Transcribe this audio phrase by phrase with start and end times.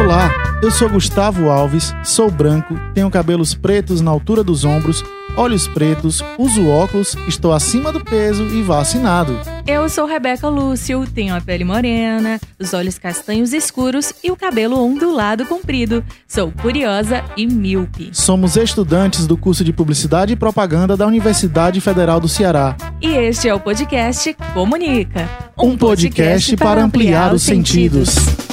[0.00, 0.30] Olá,
[0.62, 5.04] eu sou Gustavo Alves, sou branco, tenho cabelos pretos na altura dos ombros,
[5.36, 9.38] olhos pretos, uso óculos, estou acima do peso e vacinado.
[9.66, 14.82] Eu sou Rebeca Lúcio, tenho a pele morena, os olhos castanhos escuros e o cabelo
[14.82, 16.02] ondulado comprido.
[16.26, 18.08] Sou curiosa e míope.
[18.12, 22.74] Somos estudantes do curso de Publicidade e Propaganda da Universidade Federal do Ceará.
[23.02, 25.28] E este é o podcast Comunica
[25.62, 28.49] um, podcast, para ampliar os sentidos.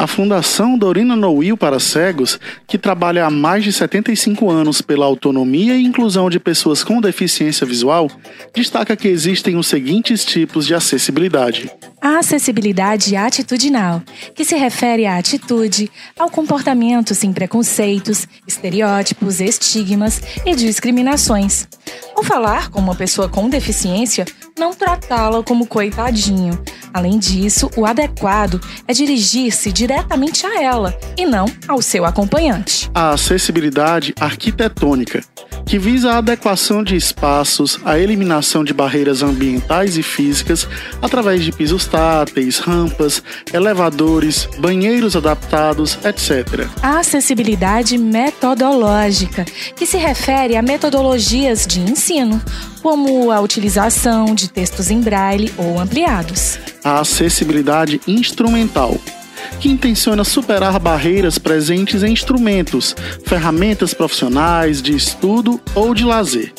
[0.00, 5.76] A Fundação Dorina Noil para Cegos, que trabalha há mais de 75 anos pela autonomia
[5.76, 8.10] e inclusão de pessoas com deficiência visual,
[8.54, 11.70] destaca que existem os seguintes tipos de acessibilidade.
[12.02, 14.02] A acessibilidade atitudinal,
[14.34, 21.68] que se refere à atitude, ao comportamento sem preconceitos, estereótipos, estigmas e discriminações.
[22.16, 24.24] Ao falar com uma pessoa com deficiência,
[24.58, 26.58] não tratá-la como coitadinho.
[26.92, 32.90] Além disso, o adequado é dirigir-se diretamente a ela e não ao seu acompanhante.
[32.94, 35.22] A acessibilidade arquitetônica,
[35.64, 40.66] que visa a adequação de espaços, a eliminação de barreiras ambientais e físicas
[41.00, 46.68] através de pisos táteis, rampas, elevadores, banheiros adaptados, etc.
[46.82, 49.44] A acessibilidade metodológica,
[49.76, 52.40] que se refere a metodologias de ensino,
[52.82, 56.58] como a utilização de textos em braille ou ampliados.
[56.82, 58.96] A acessibilidade instrumental,
[59.58, 62.94] que intenciona superar barreiras presentes em instrumentos,
[63.26, 66.52] ferramentas profissionais, de estudo ou de lazer.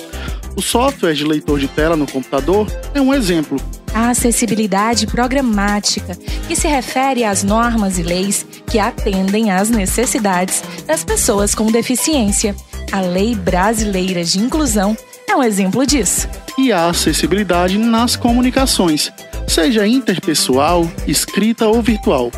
[0.56, 3.58] O software de leitor de tela no computador é um exemplo.
[3.94, 6.16] A acessibilidade programática,
[6.48, 12.56] que se refere às normas e leis que atendem às necessidades das pessoas com deficiência.
[12.92, 14.96] A Lei Brasileira de Inclusão
[15.30, 16.28] é um exemplo disso.
[16.58, 19.12] E a acessibilidade nas comunicações,
[19.48, 22.32] seja interpessoal, escrita ou virtual.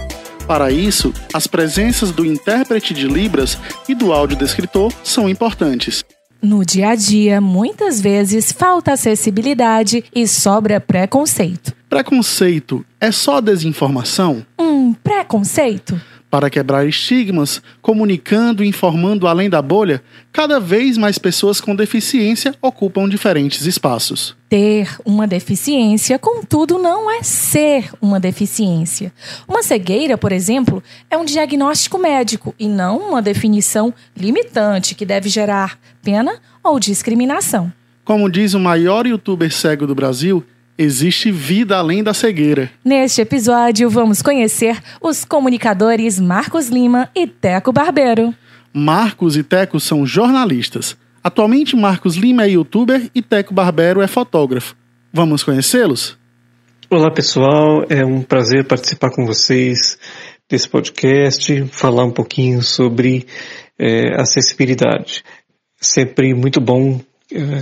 [0.48, 6.04] Para isso, as presenças do intérprete de Libras e do audiodescritor são importantes.
[6.44, 11.74] No dia a dia, muitas vezes falta acessibilidade e sobra preconceito.
[11.90, 14.46] Preconceito é só desinformação?
[14.60, 15.98] Um preconceito?
[16.34, 20.02] Para quebrar estigmas, comunicando e informando além da bolha,
[20.32, 24.36] cada vez mais pessoas com deficiência ocupam diferentes espaços.
[24.50, 29.14] Ter uma deficiência, contudo, não é ser uma deficiência.
[29.48, 35.30] Uma cegueira, por exemplo, é um diagnóstico médico e não uma definição limitante que deve
[35.30, 37.72] gerar pena ou discriminação.
[38.04, 40.44] Como diz o maior youtuber cego do Brasil,
[40.78, 42.72] Existe vida além da cegueira.
[42.84, 48.34] Neste episódio, vamos conhecer os comunicadores Marcos Lima e Teco Barbeiro.
[48.74, 50.98] Marcos e Teco são jornalistas.
[51.24, 54.76] Atualmente, Marcos Lima é youtuber e Teco Barbero é fotógrafo.
[55.14, 56.18] Vamos conhecê-los?
[56.90, 57.86] Olá, pessoal.
[57.88, 59.98] É um prazer participar com vocês
[60.50, 63.28] desse podcast, falar um pouquinho sobre
[63.80, 65.24] é, acessibilidade.
[65.80, 67.00] Sempre muito bom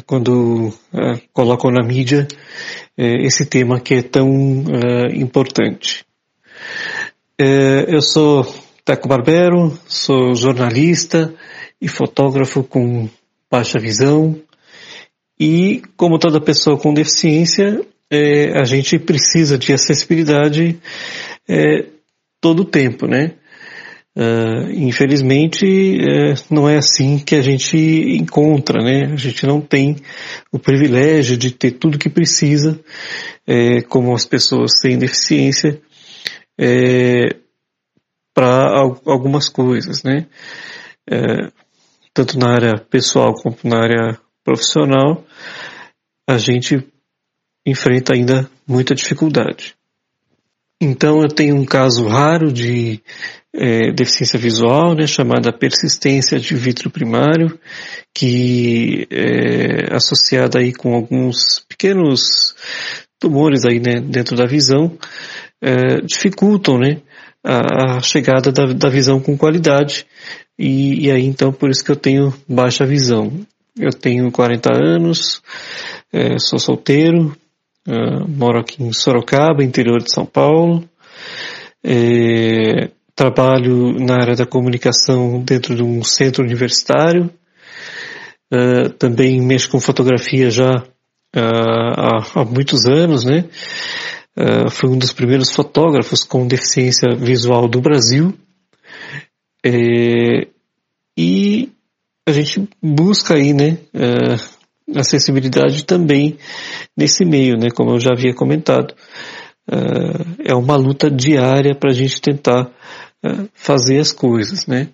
[0.06, 2.28] quando é, colocam na mídia
[2.98, 4.28] é, esse tema que é tão
[5.14, 6.06] importante.
[7.88, 8.44] Eu sou
[8.86, 11.34] Teco Barbero, sou jornalista
[11.82, 13.10] e fotógrafo com
[13.50, 14.40] baixa visão
[15.40, 17.82] e, como toda pessoa com deficiência,
[18.54, 20.80] a gente precisa de acessibilidade
[22.40, 23.34] todo o tempo, né?
[24.14, 29.06] Uh, infelizmente, uh, não é assim que a gente encontra, né?
[29.14, 29.96] A gente não tem
[30.52, 32.78] o privilégio de ter tudo que precisa,
[33.48, 35.82] uh, como as pessoas sem deficiência,
[36.60, 37.38] é,
[38.34, 40.28] para algumas coisas, né?
[42.14, 45.26] tanto na área pessoal como na área profissional,
[46.30, 46.88] a gente
[47.66, 49.76] enfrenta ainda muita dificuldade.
[50.82, 53.00] Então eu tenho um caso raro de
[53.54, 57.60] é, deficiência visual, né, chamada persistência de vítreo primário,
[58.16, 62.56] que é associada aí com alguns pequenos
[63.20, 64.98] tumores aí, né, dentro da visão,
[65.62, 67.02] é, dificultam, né,
[67.44, 70.08] a, a chegada da, da, visão com qualidade,
[70.58, 73.32] e, e, aí então por isso que eu tenho baixa visão.
[73.80, 75.42] Eu tenho 40 anos,
[76.12, 77.36] é, sou solteiro,
[77.88, 80.88] Uh, moro aqui em Sorocaba, interior de São Paulo.
[81.84, 87.32] É, trabalho na área da comunicação dentro de um centro universitário.
[88.54, 90.84] Uh, também mexo com fotografia já
[91.34, 93.46] há, há, muitos anos, né?
[94.70, 98.34] fui um dos primeiros fotógrafos com deficiência visual do Brasil.
[99.64, 100.48] É,
[101.18, 101.70] e
[102.26, 103.78] a gente busca aí, né?
[104.96, 106.38] Acessibilidade também
[106.98, 108.94] nesse meio, né, como eu já havia comentado.
[110.44, 112.70] é uma luta diária para a gente tentar
[113.54, 114.90] fazer as coisas, né?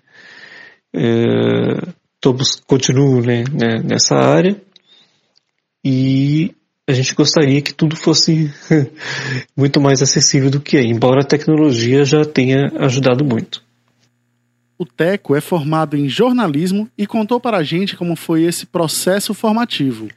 [2.19, 4.59] todos continuam né, né, nessa área
[5.83, 6.53] e
[6.87, 8.51] a gente gostaria que tudo fosse
[9.55, 13.66] muito mais acessível do que é, embora a tecnologia já tenha ajudado muito.
[14.79, 19.33] O Teco é formado em jornalismo e contou para a gente como foi esse processo
[19.33, 20.07] formativo.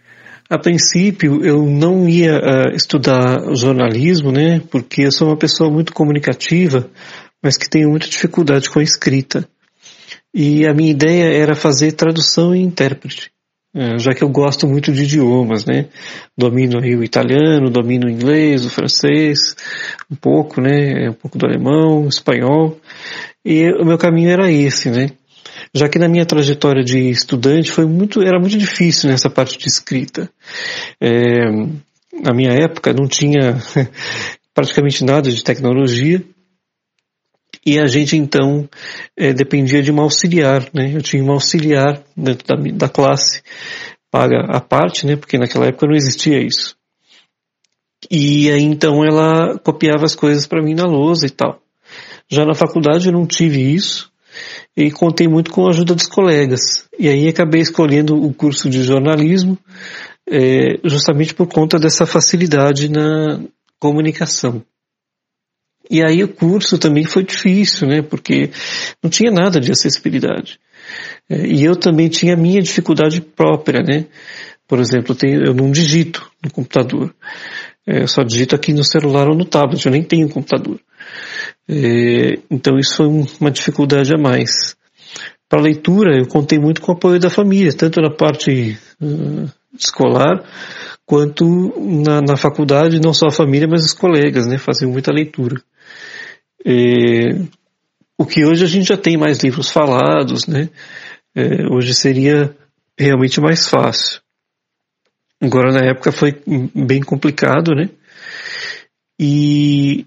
[0.50, 5.94] A princípio, eu não ia uh, estudar jornalismo, né, porque eu sou uma pessoa muito
[5.94, 6.90] comunicativa,
[7.42, 9.48] mas que tenho muita dificuldade com a escrita.
[10.34, 13.32] E a minha ideia era fazer tradução e intérprete.
[13.72, 15.86] É, já que eu gosto muito de idiomas, né?
[16.36, 19.54] Domino aí o italiano, domino o inglês, o francês,
[20.10, 21.08] um pouco, né?
[21.08, 22.80] Um pouco do alemão, espanhol.
[23.44, 25.10] E o meu caminho era esse, né?
[25.74, 29.68] Já que na minha trajetória de estudante foi muito, era muito difícil nessa parte de
[29.68, 30.30] escrita.
[31.00, 31.50] É,
[32.22, 33.56] na minha época não tinha
[34.52, 36.22] praticamente nada de tecnologia
[37.64, 38.68] e a gente então
[39.16, 40.92] é, dependia de uma auxiliar, né?
[40.94, 43.42] Eu tinha uma auxiliar dentro da, da classe,
[44.10, 45.16] paga a parte, né?
[45.16, 46.76] Porque naquela época não existia isso.
[48.10, 51.60] E aí então ela copiava as coisas para mim na lousa e tal.
[52.30, 54.10] Já na faculdade eu não tive isso
[54.76, 56.88] e contei muito com a ajuda dos colegas.
[56.98, 59.58] E aí acabei escolhendo o curso de jornalismo
[60.30, 63.40] é, justamente por conta dessa facilidade na
[63.80, 64.62] comunicação.
[65.90, 68.00] E aí o curso também foi difícil, né?
[68.00, 68.50] Porque
[69.02, 70.60] não tinha nada de acessibilidade.
[71.28, 74.06] É, e eu também tinha a minha dificuldade própria, né?
[74.68, 77.12] Por exemplo, eu, tenho, eu não digito no computador.
[77.84, 80.80] É, eu só digito aqui no celular ou no tablet, eu nem tenho computador.
[81.72, 83.06] É, então isso foi
[83.40, 84.76] uma dificuldade a mais.
[85.48, 90.44] Para leitura, eu contei muito com o apoio da família, tanto na parte uh, escolar,
[91.06, 91.44] quanto
[92.04, 95.62] na, na, faculdade, não só a família, mas os colegas, né, faziam muita leitura.
[96.66, 97.40] É,
[98.18, 100.68] o que hoje a gente já tem mais livros falados, né?
[101.34, 102.54] É, hoje seria
[102.98, 104.20] realmente mais fácil.
[105.40, 106.40] Agora na época foi
[106.74, 107.88] bem complicado, né?
[109.18, 110.06] E,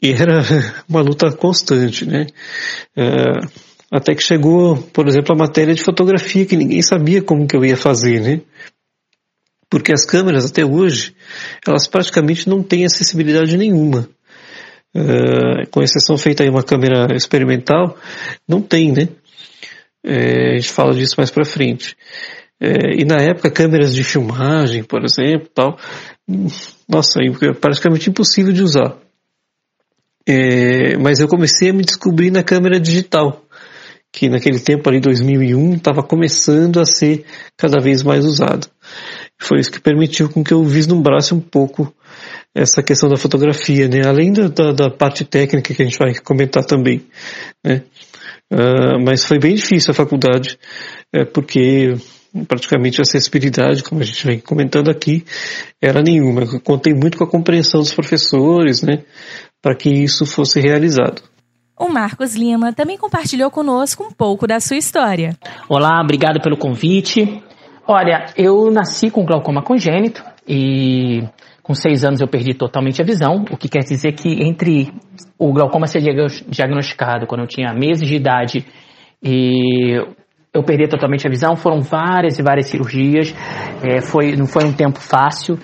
[0.00, 0.42] e era
[0.88, 2.26] uma luta constante, né?
[2.96, 3.40] É,
[3.90, 7.64] até que chegou, por exemplo, a matéria de fotografia que ninguém sabia como que eu
[7.64, 8.40] ia fazer, né?
[9.70, 11.14] Porque as câmeras até hoje,
[11.66, 14.08] elas praticamente não têm acessibilidade nenhuma.
[14.94, 17.96] Uh, com exceção feita aí uma câmera experimental,
[18.48, 19.08] não tem, né?
[20.04, 21.96] É, a gente fala disso mais para frente.
[22.60, 25.78] É, e na época, câmeras de filmagem, por exemplo, tal,
[26.88, 28.96] nossa, é praticamente impossível de usar.
[30.28, 33.44] É, mas eu comecei a me descobrir na câmera digital,
[34.12, 37.24] que naquele tempo ali, 2001, estava começando a ser
[37.56, 38.66] cada vez mais usada.
[39.40, 41.94] Foi isso que permitiu com que eu vislumbrasse um pouco
[42.54, 44.00] essa questão da fotografia, né?
[44.06, 47.04] Além da, da, da parte técnica que a gente vai comentar também,
[47.64, 47.82] né?
[48.50, 50.58] Uh, mas foi bem difícil a faculdade,
[51.12, 51.94] é, porque
[52.48, 55.24] praticamente a acessibilidade, como a gente vem comentando aqui,
[55.82, 56.42] era nenhuma.
[56.42, 59.04] Eu contei muito com a compreensão dos professores, né?
[59.66, 61.20] Para que isso fosse realizado.
[61.76, 65.36] O Marcos Lima também compartilhou conosco um pouco da sua história.
[65.68, 67.42] Olá, obrigado pelo convite.
[67.84, 71.24] Olha, eu nasci com glaucoma congênito e
[71.64, 74.94] com seis anos eu perdi totalmente a visão, o que quer dizer que entre
[75.36, 76.00] o glaucoma ser
[76.48, 78.64] diagnosticado quando eu tinha meses de idade
[79.20, 80.00] e
[80.54, 83.34] eu perdi totalmente a visão, foram várias e várias cirurgias,
[83.82, 85.58] é, foi, não foi um tempo fácil,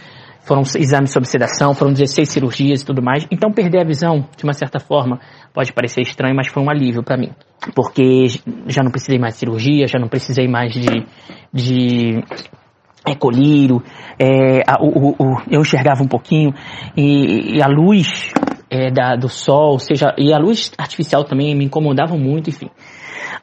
[0.44, 3.26] foram exames sob sedação, foram 16 cirurgias e tudo mais.
[3.30, 5.20] Então perder a visão, de uma certa forma,
[5.52, 7.30] pode parecer estranho, mas foi um alívio para mim.
[7.74, 8.26] Porque
[8.66, 11.06] já não precisei mais de cirurgia, já não precisei mais de,
[11.52, 12.24] de
[13.06, 13.82] é, colírio,
[14.18, 16.52] é, a, o, o, eu enxergava um pouquinho
[16.96, 18.32] e, e a luz
[18.70, 22.70] é, da, do sol, seja, e a luz artificial também me incomodava muito, enfim.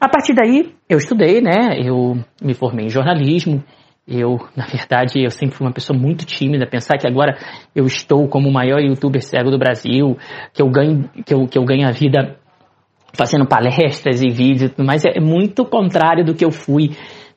[0.00, 3.62] A partir daí, eu estudei, né, eu me formei em jornalismo,
[4.10, 7.38] eu, na verdade, eu sempre fui uma pessoa muito tímida, pensar que agora
[7.74, 10.18] eu estou como o maior youtuber cego do Brasil,
[10.52, 12.36] que eu ganho, que eu, que eu ganho a vida
[13.12, 16.90] fazendo palestras e vídeos, mas é muito contrário do que eu fui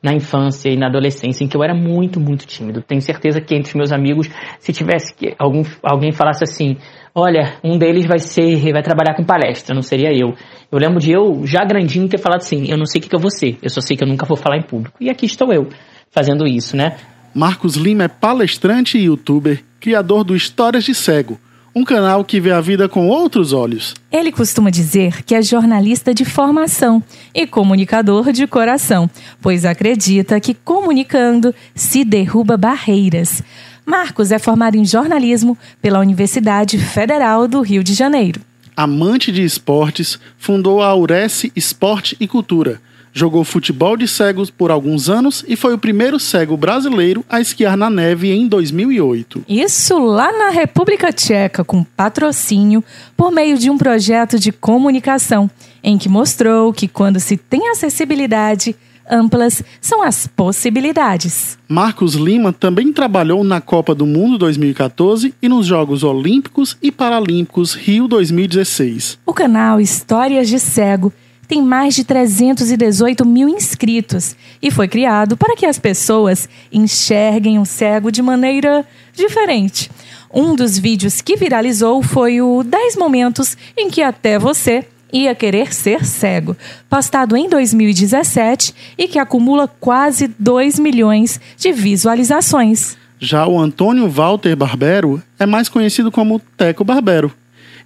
[0.03, 2.81] na infância e na adolescência, em que eu era muito, muito tímido.
[2.81, 6.75] Tenho certeza que entre meus amigos, se tivesse que algum, alguém falasse assim,
[7.15, 10.33] olha, um deles vai ser, vai trabalhar com palestra, não seria eu.
[10.69, 13.19] Eu lembro de eu, já grandinho, ter falado assim, eu não sei o que, eu
[13.19, 14.97] vou ser, eu só sei que eu nunca vou falar em público.
[14.99, 15.69] E aqui estou eu,
[16.13, 16.96] fazendo isso, né?
[17.34, 21.39] Marcos Lima é palestrante e youtuber, criador do Histórias de Cego,
[21.75, 23.96] um canal que vê a vida com outros olhos.
[24.12, 27.01] Ele costuma dizer que é jornalista de formação
[27.34, 29.10] e comunicador de coração,
[29.41, 33.41] pois acredita que comunicando se derruba barreiras.
[33.84, 38.39] Marcos é formado em jornalismo pela Universidade Federal do Rio de Janeiro.
[38.77, 42.79] Amante de esportes, fundou a Aurece Esporte e Cultura.
[43.15, 47.77] Jogou futebol de cegos por alguns anos e foi o primeiro cego brasileiro a esquiar
[47.77, 49.46] na neve em 2008.
[49.48, 52.84] Isso lá na República Tcheca, com patrocínio
[53.15, 55.48] por meio de um projeto de comunicação,
[55.84, 58.75] em que mostrou que quando se tem acessibilidade,
[59.08, 61.58] amplas são as possibilidades.
[61.67, 67.75] Marcos Lima também trabalhou na Copa do Mundo 2014 e nos Jogos Olímpicos e Paralímpicos
[67.75, 69.20] Rio 2016.
[69.24, 71.13] O canal Histórias de Cego
[71.53, 77.65] tem mais de 318 mil inscritos e foi criado para que as pessoas enxerguem o
[77.65, 78.83] cego de maneira
[79.13, 79.91] diferente.
[80.33, 84.83] Um dos vídeos que viralizou foi o 10 momentos em que até você
[85.13, 86.57] ia querer ser cego,
[86.89, 92.98] postado em 2017 e que acumula quase 2 milhões de visualizações.
[93.19, 97.31] Já o Antônio Walter Barbero é mais conhecido como Teco Barbero.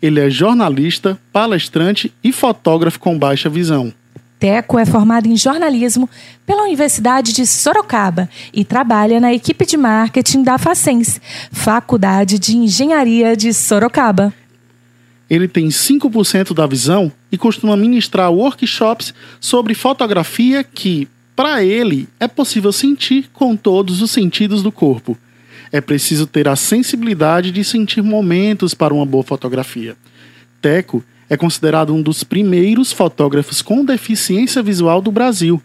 [0.01, 3.93] Ele é jornalista, palestrante e fotógrafo com baixa visão.
[4.39, 6.07] Teco é formado em jornalismo
[6.45, 11.19] pela Universidade de Sorocaba e trabalha na equipe de marketing da Facens,
[11.51, 14.31] Faculdade de Engenharia de Sorocaba.
[15.29, 22.27] Ele tem 5% da visão e costuma ministrar workshops sobre fotografia que, para ele, é
[22.27, 25.17] possível sentir com todos os sentidos do corpo.
[25.71, 29.95] É preciso ter a sensibilidade de sentir momentos para uma boa fotografia.
[30.61, 35.61] Teco é considerado um dos primeiros fotógrafos com deficiência visual do Brasil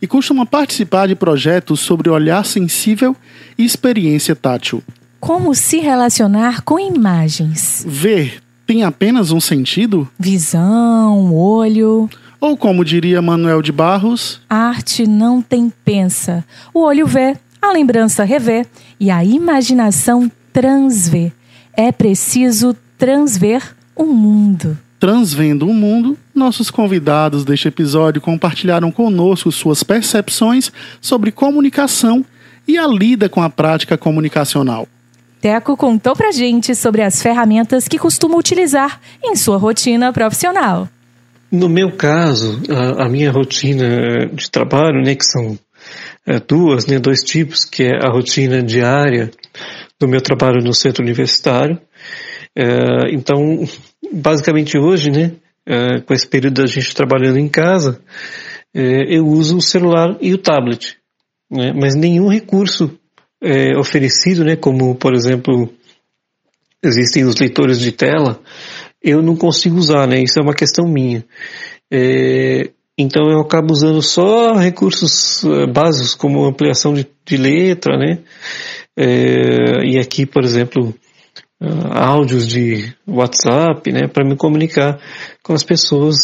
[0.00, 3.14] e costuma participar de projetos sobre olhar sensível
[3.56, 4.82] e experiência tátil.
[5.20, 7.84] Como se relacionar com imagens?
[7.86, 10.08] Ver tem apenas um sentido?
[10.18, 12.08] Visão, olho.
[12.40, 16.44] Ou como diria Manuel de Barros, arte não tem pensa.
[16.72, 18.66] O olho vê, a lembrança revê
[18.98, 21.30] e a imaginação transvê.
[21.72, 23.62] É preciso transver
[23.94, 24.76] o mundo.
[24.98, 32.24] Transvendo o mundo, nossos convidados deste episódio compartilharam conosco suas percepções sobre comunicação
[32.66, 34.86] e a lida com a prática comunicacional.
[35.40, 40.88] Teco contou pra gente sobre as ferramentas que costuma utilizar em sua rotina profissional.
[41.50, 45.58] No meu caso, a, a minha rotina de trabalho, né, que são
[46.46, 49.30] duas, né, dois tipos, que é a rotina diária
[49.98, 51.80] do meu trabalho no centro universitário.
[52.56, 53.64] É, então,
[54.12, 55.32] basicamente hoje, né,
[55.66, 58.00] é, com esse período da gente trabalhando em casa,
[58.74, 60.96] é, eu uso o celular e o tablet,
[61.50, 62.98] né, mas nenhum recurso
[63.42, 65.72] é, oferecido, né, como por exemplo
[66.82, 68.40] existem os leitores de tela,
[69.02, 70.20] eu não consigo usar, né?
[70.20, 71.24] Isso é uma questão minha.
[71.90, 78.18] É, então eu acabo usando só recursos é, básicos como ampliação de, de letra, né?
[78.96, 80.94] É, e aqui, por exemplo,
[81.62, 85.00] uh, áudios de WhatsApp, né, para me comunicar
[85.42, 86.16] com as pessoas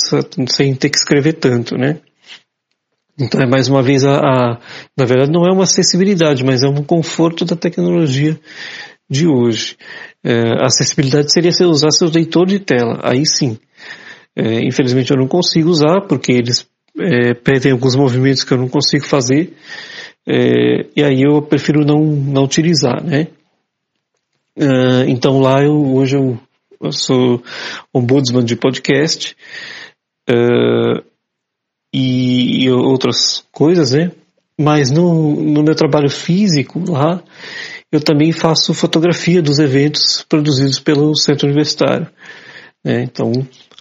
[0.48, 2.00] sem ter que escrever tanto, né?
[3.18, 4.60] Então é mais uma vez a, a,
[4.96, 8.38] na verdade não é uma acessibilidade, mas é um conforto da tecnologia
[9.10, 9.76] de hoje.
[10.22, 13.58] É, acessibilidade seria se eu usasse o leitor de tela, aí sim.
[14.38, 16.64] É, infelizmente eu não consigo usar porque eles
[16.96, 19.52] é, pedem alguns movimentos que eu não consigo fazer
[20.24, 23.26] é, e aí eu prefiro não, não utilizar, né?
[24.56, 26.38] É, então lá eu hoje eu,
[26.80, 27.42] eu sou
[27.92, 29.36] ombudsman de podcast.
[30.28, 30.34] É,
[31.92, 34.12] e, e outras coisas, né?
[34.60, 37.22] Mas no, no meu trabalho físico lá,
[37.90, 42.08] eu também faço fotografia dos eventos produzidos pelo centro universitário.
[42.84, 43.02] Né?
[43.02, 43.32] Então,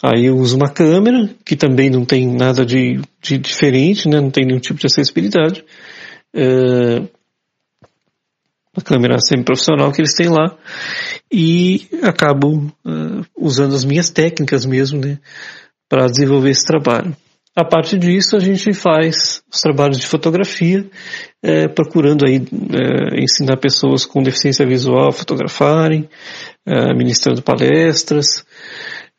[0.04, 4.20] aí eu uso uma câmera, que também não tem nada de, de diferente, né?
[4.20, 5.63] não tem nenhum tipo de acessibilidade.
[6.36, 7.01] É,
[8.77, 10.56] uma câmera semi-profissional que eles têm lá.
[11.32, 15.18] E acabo uh, usando as minhas técnicas mesmo, né?
[15.89, 17.16] Para desenvolver esse trabalho.
[17.56, 20.86] A partir disso, a gente faz os trabalhos de fotografia,
[21.42, 26.08] é, procurando aí é, ensinar pessoas com deficiência visual a fotografarem,
[26.63, 28.46] é, ministrando palestras,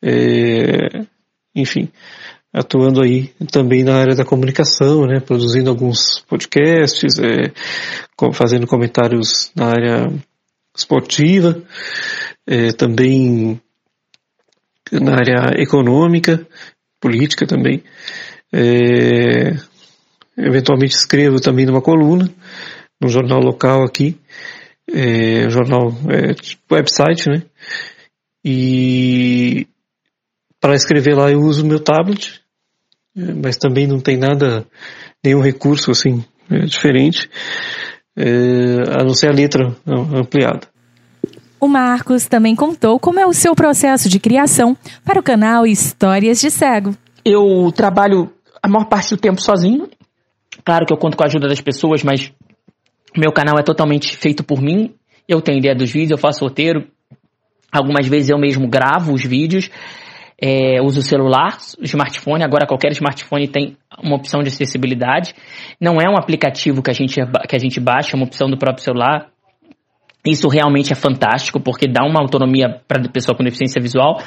[0.03, 1.05] é,
[1.55, 1.89] enfim,
[2.53, 7.53] atuando aí também na área da comunicação, né, produzindo alguns podcasts, é,
[8.33, 10.13] fazendo comentários na área
[10.77, 11.63] esportiva,
[12.47, 13.61] é, também
[14.93, 16.47] na área econômica,
[17.01, 17.83] política também.
[18.53, 19.57] É,
[20.37, 22.33] eventualmente escrevo também numa coluna,
[23.01, 24.19] num jornal local aqui,
[24.91, 27.43] é, jornal, é, tipo website, né?
[28.45, 29.67] E
[30.61, 32.41] para escrever lá eu uso o meu tablet,
[33.17, 34.67] é, mas também não tem nada,
[35.25, 37.29] nenhum recurso assim é, diferente.
[38.17, 40.67] é, a não ser a letra ampliada.
[41.61, 46.41] O Marcos também contou como é o seu processo de criação para o canal Histórias
[46.41, 46.97] de Cego.
[47.25, 49.89] Eu trabalho a maior parte do tempo sozinho.
[50.65, 52.33] Claro que eu conto com a ajuda das pessoas, mas
[53.17, 54.95] meu canal é totalmente feito por mim.
[55.29, 56.87] Eu tenho ideia dos vídeos, eu faço roteiro.
[57.73, 59.69] Algumas vezes eu mesmo gravo os vídeos.
[60.41, 62.45] É, uso o celular, smartphone.
[62.45, 65.35] Agora qualquer smartphone tem uma opção de acessibilidade.
[65.81, 68.57] Não é um aplicativo que a gente, que a gente baixa, é uma opção do
[68.57, 69.31] próprio celular.
[70.25, 74.21] Isso realmente é fantástico, porque dá uma autonomia para a pessoa com deficiência visual.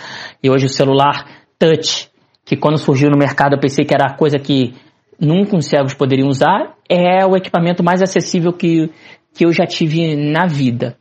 [0.43, 1.25] E hoje o celular
[1.57, 2.09] touch,
[2.45, 4.73] que quando surgiu no mercado eu pensei que era a coisa que
[5.19, 8.89] nunca os cegos poderiam usar, é o equipamento mais acessível que,
[9.33, 10.97] que eu já tive na vida.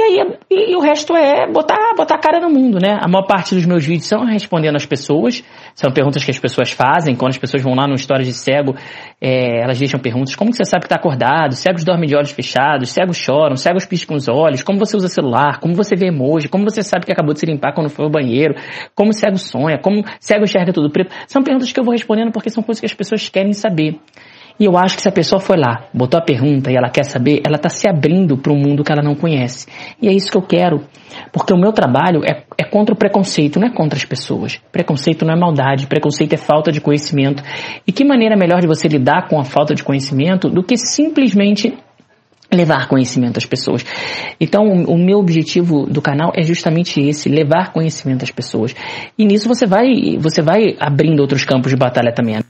[0.00, 2.96] E aí e, e o resto é botar, botar a cara no mundo, né?
[3.02, 6.70] A maior parte dos meus vídeos são respondendo às pessoas, são perguntas que as pessoas
[6.70, 7.14] fazem.
[7.14, 8.74] Quando as pessoas vão lá no Histórias de Cego,
[9.20, 11.54] é, elas deixam perguntas: como você sabe que está acordado?
[11.54, 15.60] Cegos dormem de olhos fechados, cegos choram, cegos piscam os olhos, como você usa celular,
[15.60, 18.10] como você vê emoji, como você sabe que acabou de se limpar quando foi ao
[18.10, 18.54] banheiro,
[18.94, 21.14] como cego sonha, como cego enxerga tudo preto.
[21.28, 24.00] São perguntas que eu vou respondendo porque são coisas que as pessoas querem saber.
[24.60, 27.04] E eu acho que se a pessoa foi lá, botou a pergunta e ela quer
[27.04, 29.66] saber, ela está se abrindo para um mundo que ela não conhece.
[30.02, 30.84] E é isso que eu quero.
[31.32, 34.60] Porque o meu trabalho é, é contra o preconceito, não é contra as pessoas.
[34.70, 37.42] Preconceito não é maldade, preconceito é falta de conhecimento.
[37.86, 41.74] E que maneira melhor de você lidar com a falta de conhecimento do que simplesmente
[42.52, 43.82] levar conhecimento às pessoas.
[44.38, 48.74] Então, o meu objetivo do canal é justamente esse, levar conhecimento às pessoas.
[49.16, 52.40] E nisso você vai, você vai abrindo outros campos de batalha também.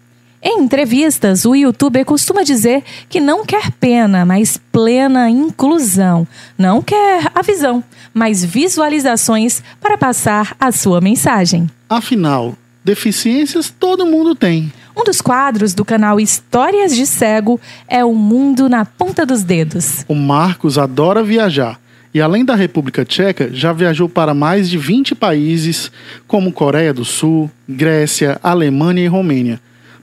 [0.42, 6.26] Em entrevistas, o youtuber costuma dizer que não quer pena, mas plena inclusão.
[6.56, 11.68] Não quer a visão, mas visualizações para passar a sua mensagem.
[11.90, 14.72] Afinal, deficiências todo mundo tem.
[14.96, 20.06] Um dos quadros do canal Histórias de Cego é O Mundo na Ponta dos Dedos.
[20.08, 21.78] O Marcos adora viajar.
[22.14, 25.92] E além da República Tcheca, já viajou para mais de 20 países,
[26.26, 29.60] como Coreia do Sul, Grécia, Alemanha e Romênia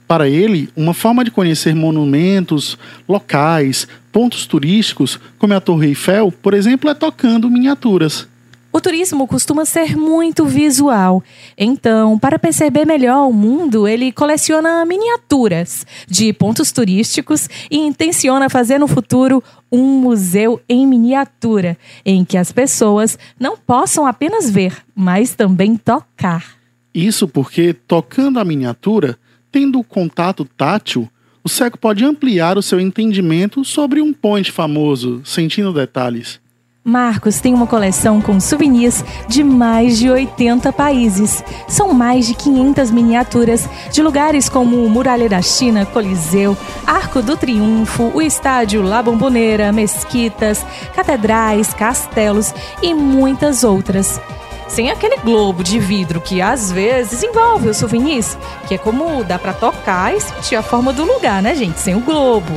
[0.08, 6.54] para ele, uma forma de conhecer monumentos, locais, pontos turísticos, como a Torre Eiffel, por
[6.54, 8.26] exemplo, é tocando miniaturas.
[8.70, 11.22] O turismo costuma ser muito visual.
[11.56, 18.78] Então, para perceber melhor o mundo, ele coleciona miniaturas de pontos turísticos e intenciona fazer
[18.78, 19.42] no futuro
[19.72, 26.58] um museu em miniatura, em que as pessoas não possam apenas ver, mas também tocar.
[26.94, 29.18] Isso porque, tocando a miniatura,
[29.50, 31.08] Tendo contato tátil,
[31.42, 36.40] o cego pode ampliar o seu entendimento sobre um point famoso, sentindo detalhes.
[36.84, 41.44] Marcos tem uma coleção com souvenirs de mais de 80 países.
[41.66, 46.56] São mais de 500 miniaturas de lugares como Muralha da China, Coliseu,
[46.86, 54.18] Arco do Triunfo, o Estádio La Bombonera, mesquitas, catedrais, castelos e muitas outras
[54.68, 59.38] sem aquele globo de vidro que às vezes envolve os souvenirs, que é como dá
[59.38, 61.80] para tocar e sentir a forma do lugar, né, gente?
[61.80, 62.52] Sem o globo.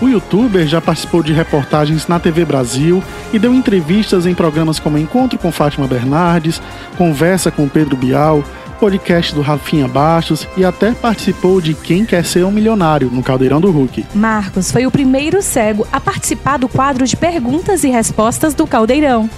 [0.00, 3.02] O youtuber já participou de reportagens na TV Brasil
[3.32, 6.60] e deu entrevistas em programas como Encontro com Fátima Bernardes,
[6.98, 8.44] Conversa com Pedro Bial,
[8.78, 13.60] podcast do Rafinha Bastos e até participou de Quem Quer Ser um Milionário no Caldeirão
[13.60, 14.04] do Hulk.
[14.14, 19.30] Marcos foi o primeiro cego a participar do quadro de perguntas e respostas do Caldeirão.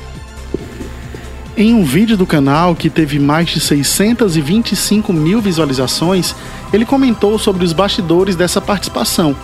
[1.61, 6.33] Em um vídeo do canal que teve mais de 625 mil visualizações,
[6.73, 9.35] ele comentou sobre os bastidores dessa participação,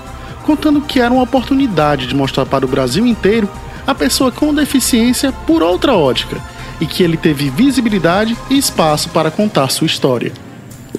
[0.44, 3.50] contando que era uma oportunidade de mostrar para o Brasil inteiro
[3.84, 6.40] a pessoa com deficiência por outra ótica
[6.80, 10.32] e que ele teve visibilidade e espaço para contar sua história.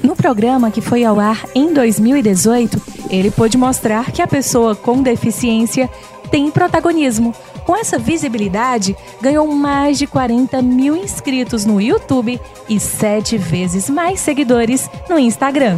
[0.03, 5.01] No programa que foi ao ar em 2018, ele pôde mostrar que a pessoa com
[5.01, 5.89] deficiência
[6.29, 7.33] tem protagonismo
[7.65, 14.19] com essa visibilidade, ganhou mais de 40 mil inscritos no YouTube e sete vezes mais
[14.19, 15.77] seguidores no Instagram.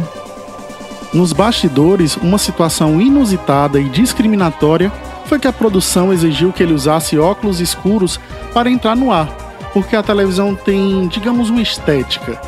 [1.12, 4.92] Nos bastidores, uma situação inusitada e discriminatória
[5.24, 8.20] foi que a produção exigiu que ele usasse óculos escuros
[8.52, 9.26] para entrar no ar,
[9.72, 12.40] porque a televisão tem, digamos, uma estética.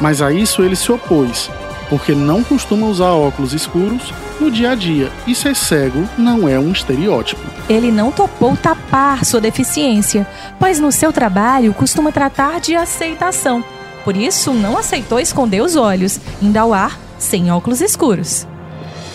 [0.00, 1.50] Mas a isso ele se opôs,
[1.88, 6.58] porque não costuma usar óculos escuros no dia a dia e ser cego não é
[6.58, 7.40] um estereótipo.
[7.68, 10.26] Ele não topou tapar sua deficiência,
[10.58, 13.64] pois no seu trabalho costuma tratar de aceitação.
[14.04, 18.46] Por isso, não aceitou esconder os olhos, indo ao ar sem óculos escuros.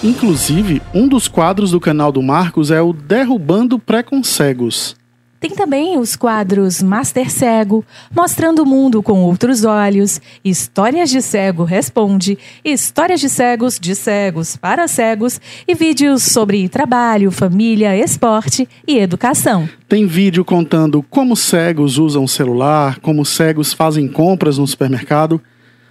[0.03, 4.95] Inclusive, um dos quadros do canal do Marcos é o Derrubando Preconcegos.
[5.43, 7.83] Tem também os quadros Master Cego,
[8.15, 14.55] Mostrando o Mundo com Outros Olhos, Histórias de Cego Responde, Histórias de Cegos de Cegos
[14.55, 19.67] para Cegos e vídeos sobre trabalho, família, esporte e educação.
[19.89, 25.41] Tem vídeo contando como cegos usam celular, como cegos fazem compras no supermercado.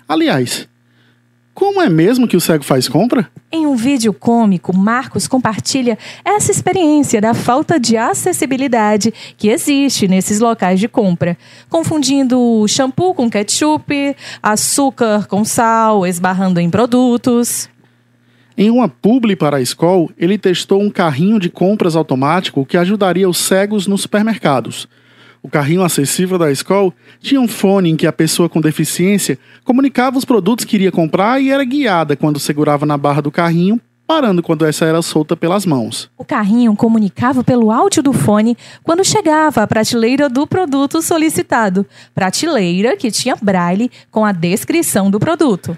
[0.09, 0.67] Aliás,
[1.55, 3.29] como é mesmo que o cego faz compra?
[3.51, 10.41] Em um vídeo cômico, Marcos compartilha essa experiência da falta de acessibilidade que existe nesses
[10.41, 11.37] locais de compra,
[11.69, 17.69] confundindo shampoo com ketchup, açúcar com sal, esbarrando em produtos.
[18.57, 23.29] Em uma publi para a escola, ele testou um carrinho de compras automático que ajudaria
[23.29, 24.89] os cegos nos supermercados.
[25.43, 30.17] O carrinho acessível da escola tinha um fone em que a pessoa com deficiência comunicava
[30.17, 34.41] os produtos que iria comprar e era guiada quando segurava na barra do carrinho, parando
[34.41, 36.09] quando essa era solta pelas mãos.
[36.17, 42.97] O carrinho comunicava pelo áudio do fone quando chegava à prateleira do produto solicitado, prateleira
[42.97, 45.77] que tinha braille com a descrição do produto.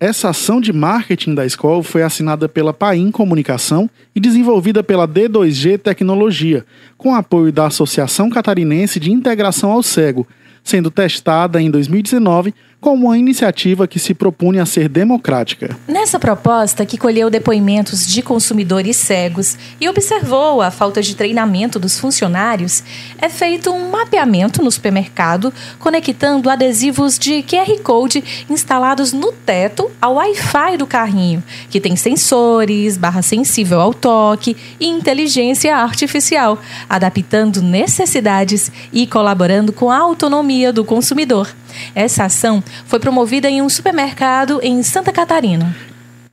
[0.00, 5.76] Essa ação de marketing da escola foi assinada pela Paim Comunicação e desenvolvida pela D2G
[5.76, 6.64] Tecnologia,
[6.96, 10.24] com apoio da Associação Catarinense de Integração ao Cego,
[10.62, 15.76] sendo testada em 2019 como uma iniciativa que se propunha a ser democrática.
[15.86, 21.98] Nessa proposta, que colheu depoimentos de consumidores cegos e observou a falta de treinamento dos
[21.98, 22.84] funcionários,
[23.20, 30.14] é feito um mapeamento no supermercado, conectando adesivos de QR Code instalados no teto ao
[30.14, 38.70] Wi-Fi do carrinho, que tem sensores, barra sensível ao toque e inteligência artificial, adaptando necessidades
[38.92, 41.48] e colaborando com a autonomia do consumidor.
[41.94, 45.74] Essa ação foi promovida em um supermercado em Santa Catarina.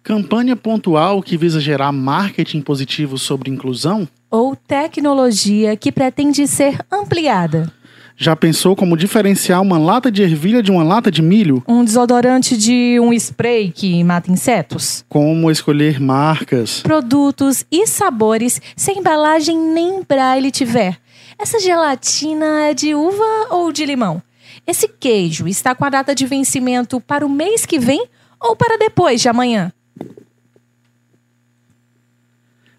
[0.03, 4.07] Campanha pontual que visa gerar marketing positivo sobre inclusão?
[4.29, 7.71] Ou tecnologia que pretende ser ampliada?
[8.17, 11.61] Já pensou como diferenciar uma lata de ervilha de uma lata de milho?
[11.67, 15.03] Um desodorante de um spray que mata insetos?
[15.09, 16.81] Como escolher marcas?
[16.81, 20.97] Produtos e sabores se a embalagem nem braille tiver.
[21.37, 24.21] Essa gelatina é de uva ou de limão?
[24.67, 28.07] Esse queijo está com a data de vencimento para o mês que vem
[28.39, 29.71] ou para depois de amanhã?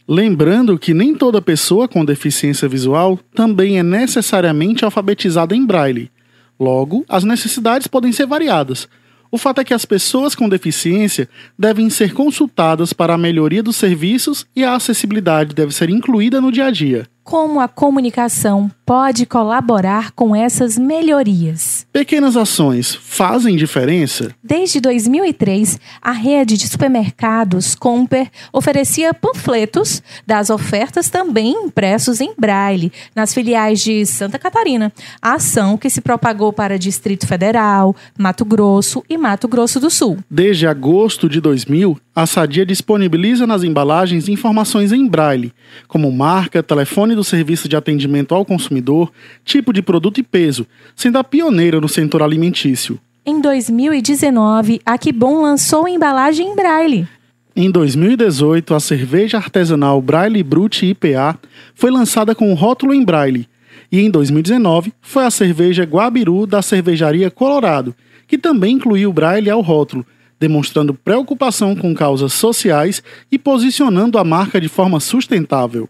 [0.09, 6.11] Lembrando que nem toda pessoa com deficiência visual também é necessariamente alfabetizada em braille.
[6.59, 8.88] Logo, as necessidades podem ser variadas.
[9.31, 13.77] O fato é que as pessoas com deficiência devem ser consultadas para a melhoria dos
[13.77, 17.09] serviços e a acessibilidade deve ser incluída no dia a dia.
[17.27, 21.85] Como a comunicação pode colaborar com essas melhorias?
[21.93, 24.33] Pequenas ações fazem diferença?
[24.41, 32.93] Desde 2003, a rede de supermercados Comper oferecia panfletos das ofertas também impressos em braille
[33.12, 34.93] nas filiais de Santa Catarina.
[35.21, 40.19] A ação que se propagou para Distrito Federal, Mato Grosso e Mato Grosso do Sul.
[40.31, 45.52] Desde agosto de 2000, a Sadia disponibiliza nas embalagens informações em braille,
[45.87, 49.12] como marca, telefone do serviço de atendimento ao consumidor,
[49.44, 52.98] tipo de produto e peso, sendo a pioneira no setor alimentício.
[53.26, 57.07] Em 2019, a Kibon lançou embalagem em braille.
[57.55, 61.38] Em 2018, a cerveja artesanal Braille Brut IPA
[61.74, 63.46] foi lançada com o rótulo em braille.
[63.92, 67.94] E em 2019, foi a cerveja Guabiru da cervejaria Colorado,
[68.26, 70.05] que também incluiu o braille ao rótulo,
[70.38, 75.88] demonstrando preocupação com causas sociais e posicionando a marca de forma sustentável.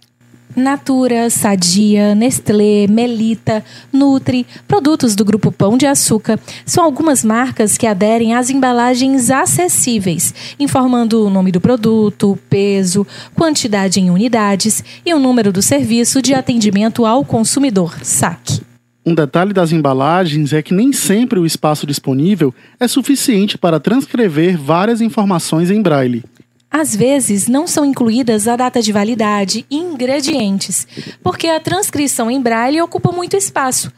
[0.56, 7.86] Natura, Sadia, Nestlé, Melita, Nutri, produtos do grupo Pão de Açúcar, são algumas marcas que
[7.86, 15.18] aderem às embalagens acessíveis, informando o nome do produto, peso, quantidade em unidades e o
[15.18, 18.62] número do serviço de atendimento ao consumidor, SAC.
[19.08, 24.58] Um detalhe das embalagens é que nem sempre o espaço disponível é suficiente para transcrever
[24.58, 26.24] várias informações em braille.
[26.68, 30.88] Às vezes, não são incluídas a data de validade e ingredientes,
[31.22, 33.92] porque a transcrição em braille ocupa muito espaço.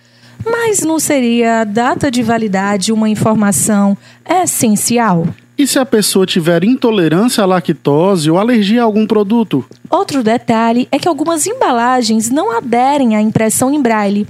[0.44, 3.96] Mas não seria a data de validade uma informação
[4.28, 5.26] essencial?
[5.58, 9.64] E se a pessoa tiver intolerância à lactose ou alergia a algum produto?
[9.90, 14.24] Outro detalhe é que algumas embalagens não aderem à impressão em braille.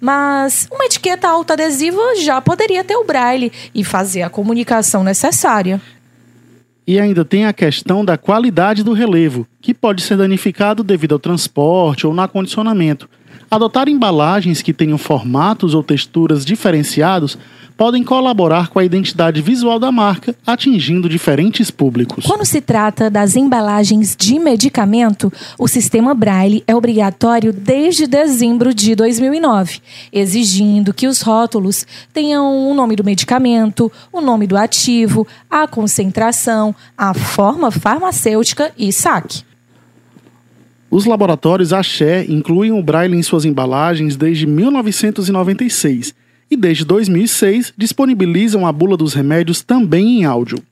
[0.00, 5.80] Mas uma etiqueta autoadesiva já poderia ter o braille e fazer a comunicação necessária.
[6.86, 11.18] E ainda tem a questão da qualidade do relevo, que pode ser danificado devido ao
[11.18, 13.08] transporte ou no acondicionamento.
[13.50, 17.36] Adotar embalagens que tenham formatos ou texturas diferenciados
[17.80, 22.26] podem colaborar com a identidade visual da marca, atingindo diferentes públicos.
[22.26, 28.94] Quando se trata das embalagens de medicamento, o sistema Braille é obrigatório desde dezembro de
[28.94, 29.80] 2009,
[30.12, 36.74] exigindo que os rótulos tenham o nome do medicamento, o nome do ativo, a concentração,
[36.98, 39.42] a forma farmacêutica e saque.
[40.90, 46.19] Os laboratórios Axé incluem o Braille em suas embalagens desde 1996
[46.50, 50.62] e desde 2006 disponibilizam a bula dos remédios também em áudio.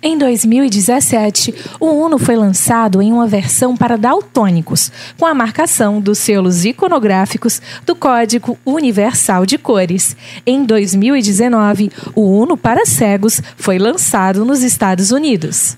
[0.00, 6.18] Em 2017, o Uno foi lançado em uma versão para daltônicos, com a marcação dos
[6.18, 10.16] selos iconográficos do Código Universal de Cores.
[10.46, 15.76] Em 2019, o Uno para cegos foi lançado nos Estados Unidos.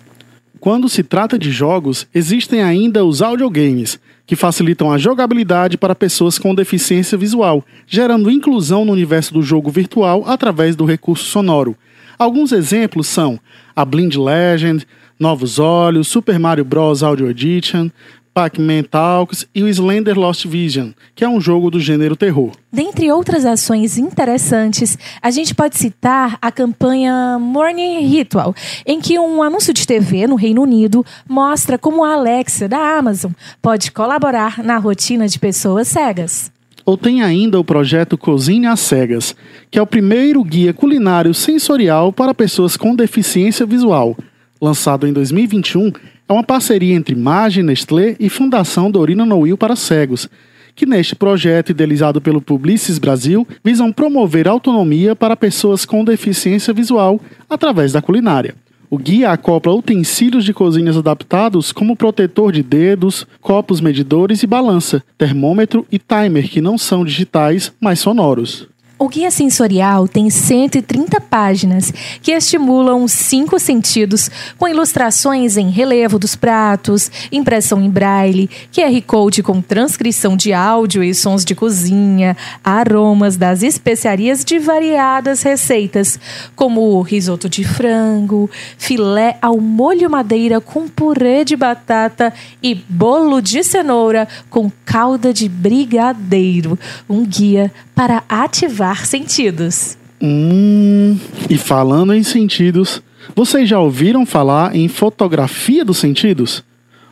[0.60, 3.98] Quando se trata de jogos, existem ainda os audiogames,
[4.30, 9.72] que facilitam a jogabilidade para pessoas com deficiência visual, gerando inclusão no universo do jogo
[9.72, 11.76] virtual através do recurso sonoro.
[12.16, 13.40] Alguns exemplos são
[13.74, 14.86] a Blind Legend,
[15.18, 17.02] Novos Olhos, Super Mario Bros.
[17.02, 17.90] Audio Edition,
[18.32, 22.52] Pac-Man Talks e o Slender Lost Vision, que é um jogo do gênero terror.
[22.72, 28.54] Dentre outras ações interessantes, a gente pode citar a campanha Morning Ritual,
[28.86, 33.32] em que um anúncio de TV no Reino Unido mostra como a Alexa da Amazon
[33.60, 36.52] pode colaborar na rotina de pessoas cegas.
[36.84, 39.36] Ou tem ainda o projeto Cozinhe às Cegas,
[39.70, 44.16] que é o primeiro guia culinário sensorial para pessoas com deficiência visual.
[44.60, 45.92] Lançado em 2021,
[46.30, 50.28] é uma parceria entre Mage, Nestlé e Fundação Dorina Noil para Cegos,
[50.76, 57.20] que neste projeto idealizado pelo Publicis Brasil visam promover autonomia para pessoas com deficiência visual
[57.48, 58.54] através da culinária.
[58.88, 65.02] O guia acopla utensílios de cozinhas adaptados como protetor de dedos, copos medidores e balança,
[65.18, 68.68] termômetro e timer que não são digitais, mas sonoros.
[69.02, 76.18] O guia sensorial tem 130 páginas que estimulam os cinco sentidos, com ilustrações em relevo
[76.18, 82.36] dos pratos, impressão em braille, QR Code com transcrição de áudio e sons de cozinha,
[82.62, 86.20] aromas das especiarias de variadas receitas,
[86.54, 93.64] como risoto de frango, filé ao molho madeira com purê de batata e bolo de
[93.64, 96.78] cenoura com calda de brigadeiro.
[97.08, 99.96] Um guia para ativar sentidos.
[100.20, 103.02] Hum, e falando em sentidos,
[103.34, 106.62] vocês já ouviram falar em fotografia dos sentidos?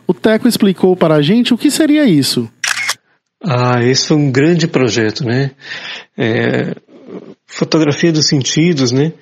[0.07, 2.49] O Teco explicou para a gente o que seria isso.
[3.43, 5.53] Ah, esse foi um grande projeto, né?
[6.17, 6.75] É,
[7.47, 9.13] fotografia dos sentidos, né?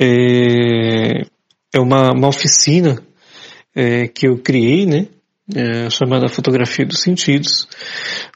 [0.00, 1.24] É,
[1.72, 2.98] é uma, uma oficina
[3.74, 5.06] é, que eu criei, né?
[5.54, 7.68] É, chamada Fotografia dos Sentidos,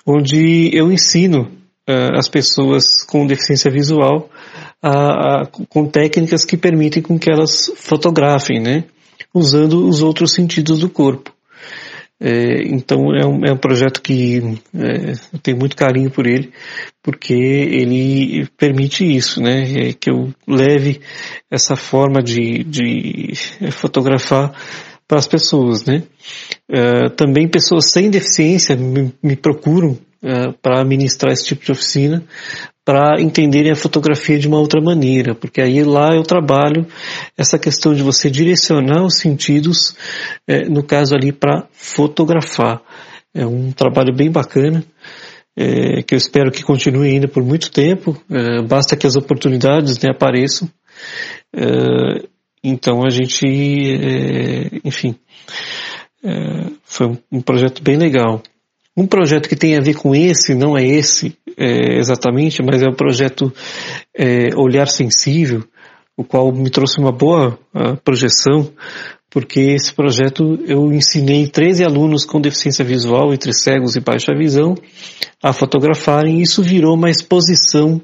[0.05, 1.51] onde eu ensino
[2.15, 4.29] as pessoas com deficiência visual
[5.69, 8.85] com técnicas que permitem com que elas fotografem, né?
[9.35, 11.33] Usando os outros sentidos do corpo.
[12.21, 14.39] É, então é um, é um, projeto que
[14.75, 16.53] é, eu tenho muito carinho por ele,
[17.01, 19.91] porque ele permite isso, né?
[19.91, 21.01] É, que eu leve
[21.49, 23.33] essa forma de, de
[23.71, 24.53] fotografar
[25.07, 26.03] para as pessoas, né?
[26.69, 32.25] É, também pessoas sem deficiência me, me procuram uh, para ministrar esse tipo de oficina,
[32.85, 36.87] para entenderem a fotografia de uma outra maneira, porque aí lá eu trabalho
[37.37, 39.91] essa questão de você direcionar os sentidos,
[40.49, 42.81] uh, no caso ali para fotografar.
[43.35, 44.85] É um trabalho bem bacana,
[45.61, 49.99] é, que eu espero que continue ainda por muito tempo, é, basta que as oportunidades
[49.99, 50.71] né, apareçam.
[51.53, 52.29] É,
[52.63, 53.47] então a gente,
[54.85, 55.15] enfim,
[56.85, 58.43] foi um projeto bem legal.
[58.99, 62.89] Um projeto que tem a ver com esse, não é esse é, exatamente, mas é
[62.89, 63.53] o projeto
[64.13, 65.63] é, Olhar Sensível,
[66.17, 67.57] o qual me trouxe uma boa
[68.03, 68.73] projeção,
[69.31, 74.75] porque esse projeto eu ensinei 13 alunos com deficiência visual, entre cegos e baixa visão,
[75.43, 78.01] a fotografarem, e isso virou uma exposição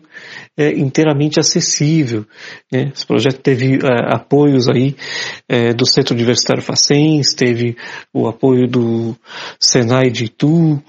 [0.57, 2.27] é, inteiramente acessível.
[2.71, 2.93] Né?
[2.95, 4.95] Esse projeto teve é, apoios aí
[5.49, 7.77] é, do Centro Universitário Facens, teve
[8.13, 9.17] o apoio do
[9.59, 10.83] Senai de Itu,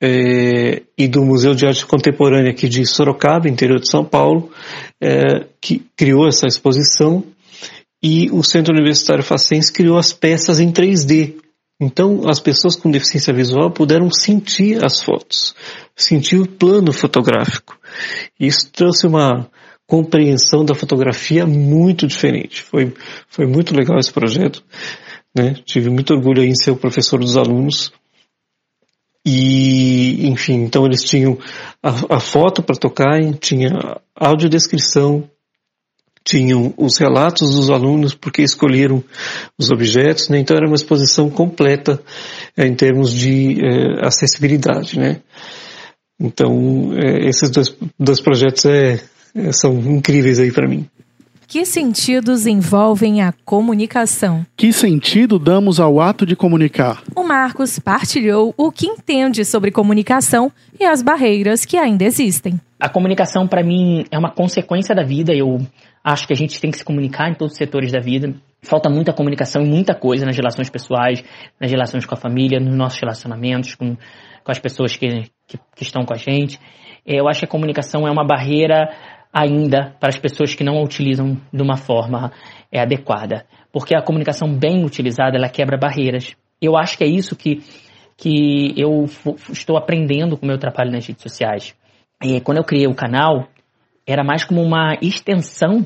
[0.00, 4.50] é, e do Museu de Arte Contemporânea aqui de Sorocaba, interior de São Paulo,
[5.00, 7.24] é, que criou essa exposição,
[8.06, 11.34] e o Centro Universitário Facens criou as peças em 3D.
[11.80, 15.56] Então, as pessoas com deficiência visual puderam sentir as fotos,
[15.96, 17.76] sentir o plano fotográfico.
[18.38, 19.50] Isso trouxe uma
[19.88, 22.62] compreensão da fotografia muito diferente.
[22.62, 22.94] Foi,
[23.28, 24.62] foi muito legal esse projeto.
[25.36, 25.54] Né?
[25.64, 27.92] Tive muito orgulho em ser o professor dos alunos.
[29.26, 31.36] E, enfim, então eles tinham
[31.82, 35.28] a, a foto para tocar, tinha audiodescrição,
[36.26, 39.02] tinham os relatos dos alunos porque escolheram
[39.56, 40.40] os objetos, né?
[40.40, 42.02] então era uma exposição completa
[42.56, 45.20] é, em termos de é, acessibilidade, né?
[46.18, 49.00] Então é, esses dois, dois projetos é,
[49.36, 50.88] é são incríveis aí para mim.
[51.48, 54.44] Que sentidos envolvem a comunicação?
[54.56, 57.04] Que sentido damos ao ato de comunicar?
[57.14, 62.60] O Marcos partilhou o que entende sobre comunicação e as barreiras que ainda existem.
[62.80, 65.32] A comunicação, para mim, é uma consequência da vida.
[65.32, 65.64] Eu
[66.06, 68.32] acho que a gente tem que se comunicar em todos os setores da vida.
[68.62, 71.24] Falta muita comunicação e muita coisa nas relações pessoais,
[71.60, 75.08] nas relações com a família, nos nossos relacionamentos com, com as pessoas que,
[75.48, 76.60] que, que estão com a gente.
[77.04, 78.88] Eu acho que a comunicação é uma barreira
[79.32, 82.30] ainda para as pessoas que não a utilizam de uma forma
[82.70, 83.44] é, adequada.
[83.72, 86.36] Porque a comunicação bem utilizada, ela quebra barreiras.
[86.62, 87.64] Eu acho que é isso que,
[88.16, 89.06] que eu
[89.50, 91.74] estou aprendendo com o meu trabalho nas redes sociais.
[92.22, 93.48] E quando eu criei o canal,
[94.06, 95.84] era mais como uma extensão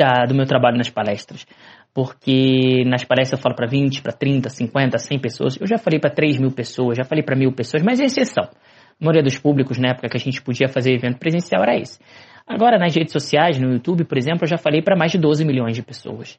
[0.00, 1.46] da, do meu trabalho nas palestras.
[1.92, 5.60] Porque nas palestras eu falo para 20, para 30, 50, 100 pessoas.
[5.60, 8.44] Eu já falei para 3 mil pessoas, já falei para mil pessoas, mas é exceção.
[8.44, 11.98] A maioria dos públicos, na época que a gente podia fazer evento presencial, era esse.
[12.46, 15.44] Agora, nas redes sociais, no YouTube, por exemplo, eu já falei para mais de 12
[15.44, 16.38] milhões de pessoas.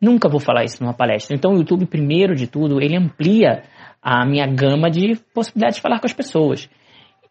[0.00, 1.36] Nunca vou falar isso numa palestra.
[1.36, 3.62] Então, o YouTube, primeiro de tudo, ele amplia
[4.02, 6.68] a minha gama de possibilidades de falar com as pessoas.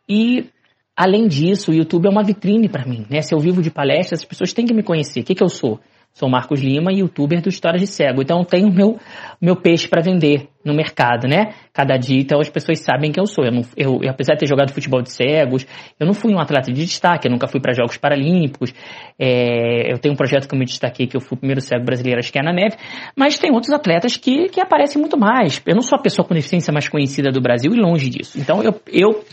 [0.08, 0.50] E,
[0.96, 3.06] além disso, o YouTube é uma vitrine para mim.
[3.10, 3.22] Né?
[3.22, 5.22] Se eu vivo de palestras, as pessoas têm que me conhecer.
[5.22, 5.80] O que, que eu sou?
[6.14, 8.22] Sou Marcos Lima, youtuber do História de Cego.
[8.22, 9.00] Então eu tenho meu,
[9.42, 11.54] meu peixe para vender no mercado, né?
[11.74, 13.46] Cada dia, então as pessoas sabem quem eu sou.
[13.46, 15.66] Eu, não, eu, eu, apesar de ter jogado futebol de cegos,
[15.98, 18.74] eu não fui um atleta de destaque, eu nunca fui para Jogos Paralímpicos.
[19.18, 21.86] É, eu tenho um projeto que eu me destaquei, que eu fui o primeiro cego
[21.86, 22.76] brasileiro a esquiar na neve.
[23.16, 25.62] Mas tem outros atletas que, que aparecem muito mais.
[25.66, 28.38] Eu não sou a pessoa com deficiência mais conhecida do Brasil e longe disso.
[28.38, 29.24] Então eu, eu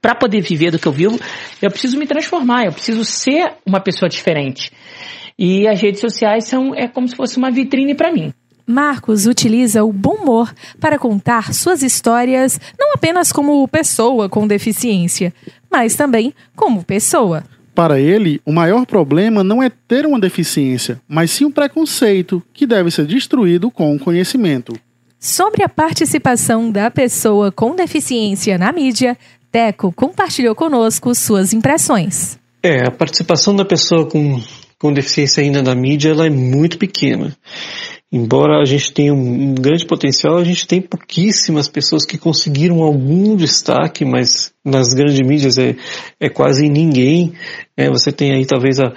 [0.00, 1.18] para poder viver do que eu vivo,
[1.60, 4.72] eu preciso me transformar, eu preciso ser uma pessoa diferente.
[5.38, 8.32] E as redes sociais são é como se fosse uma vitrine para mim.
[8.66, 15.32] Marcos utiliza o bom humor para contar suas histórias não apenas como pessoa com deficiência,
[15.70, 17.44] mas também como pessoa.
[17.74, 22.66] Para ele, o maior problema não é ter uma deficiência, mas sim um preconceito que
[22.66, 24.74] deve ser destruído com o conhecimento.
[25.20, 29.16] Sobre a participação da pessoa com deficiência na mídia,
[29.50, 32.38] Teco compartilhou conosco suas impressões.
[32.62, 34.40] É, a participação da pessoa com
[34.78, 37.36] com deficiência ainda na mídia, ela é muito pequena.
[38.10, 43.36] Embora a gente tenha um grande potencial, a gente tem pouquíssimas pessoas que conseguiram algum
[43.36, 45.76] destaque, mas nas grandes mídias é,
[46.18, 47.34] é quase ninguém.
[47.76, 48.94] É, você tem aí talvez a,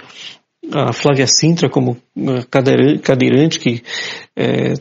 [0.72, 1.98] a Flávia Sintra como
[3.02, 3.82] cadeirante que
[4.34, 4.74] é,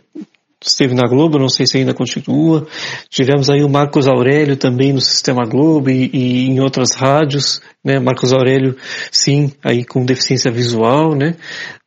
[0.64, 2.68] esteve na Globo, não sei se ainda continua.
[3.10, 8.00] Tivemos aí o Marcos Aurélio também no Sistema Globo e, e, em outras rádios, né?
[8.00, 8.76] Marcos Aurélio,
[9.12, 11.36] sim, aí com deficiência visual, né?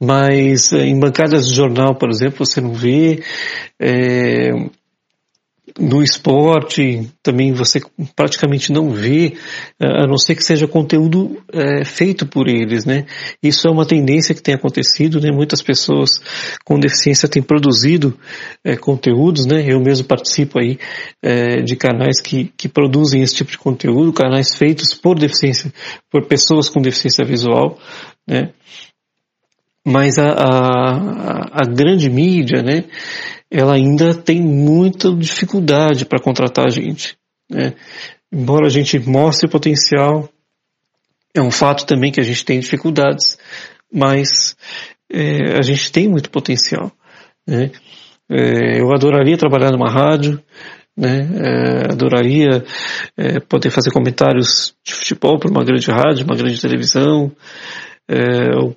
[0.00, 3.22] Mas eh, em bancadas de jornal, por exemplo, você não vê.
[3.80, 4.50] É,
[5.78, 7.80] no esporte também você
[8.14, 9.37] praticamente não vê,
[9.80, 13.06] a não ser que seja conteúdo é, feito por eles, né?
[13.42, 15.30] Isso é uma tendência que tem acontecido, né?
[15.32, 16.20] Muitas pessoas
[16.64, 18.16] com deficiência têm produzido
[18.64, 19.64] é, conteúdos, né?
[19.66, 20.78] Eu mesmo participo aí
[21.20, 25.72] é, de canais que, que produzem esse tipo de conteúdo, canais feitos por deficiência,
[26.08, 27.78] por pessoas com deficiência visual,
[28.28, 28.52] né?
[29.87, 32.84] Mas a, a, a grande mídia, né?
[33.54, 37.16] Ela ainda tem muita dificuldade para contratar a gente.
[37.48, 37.74] Né?
[38.32, 40.28] Embora a gente mostre potencial,
[41.32, 43.38] é um fato também que a gente tem dificuldades,
[43.92, 44.56] mas
[45.08, 46.90] é, a gente tem muito potencial.
[47.46, 47.70] Né?
[48.28, 50.42] É, eu adoraria trabalhar numa rádio,
[50.96, 51.28] né?
[51.40, 52.64] É, adoraria
[53.16, 57.30] é, poder fazer comentários de futebol para uma grande rádio, uma grande televisão,
[58.08, 58.76] é, ou,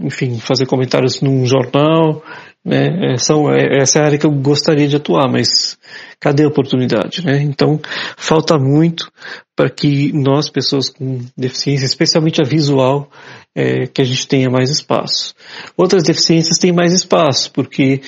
[0.00, 2.22] enfim, fazer comentários num jornal,
[2.68, 3.14] né?
[3.14, 5.78] É, são, é, essa é a área que eu gostaria de atuar, mas
[6.20, 7.24] cadê a oportunidade?
[7.24, 7.40] Né?
[7.42, 7.80] Então,
[8.16, 9.10] falta muito
[9.56, 13.10] para que nós, pessoas com deficiência, especialmente a visual,
[13.54, 15.34] é, que a gente tenha mais espaço.
[15.76, 18.02] Outras deficiências têm mais espaço, porque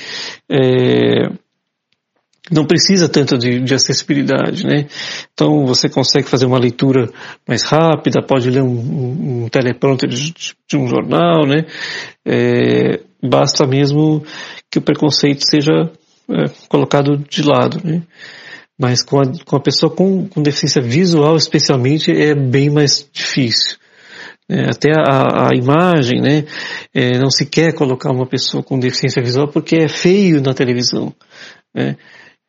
[0.49, 1.29] é,
[2.51, 4.87] não precisa tanto de, de, acessibilidade, né?
[5.33, 7.09] Então você consegue fazer uma leitura
[7.47, 10.35] mais rápida, pode ler um, um, um teleprompter de,
[10.69, 11.65] de, um jornal, né?
[12.27, 14.25] É, basta mesmo
[14.71, 15.91] que o preconceito seja
[16.29, 18.03] é, colocado de lado, né?
[18.79, 23.77] Mas com a, com a pessoa com, com deficiência visual, especialmente, é bem mais difícil.
[24.49, 26.45] É, até a, a, imagem, né?
[26.93, 31.15] É, não se quer colocar uma pessoa com deficiência visual porque é feio na televisão.
[31.73, 31.97] Né?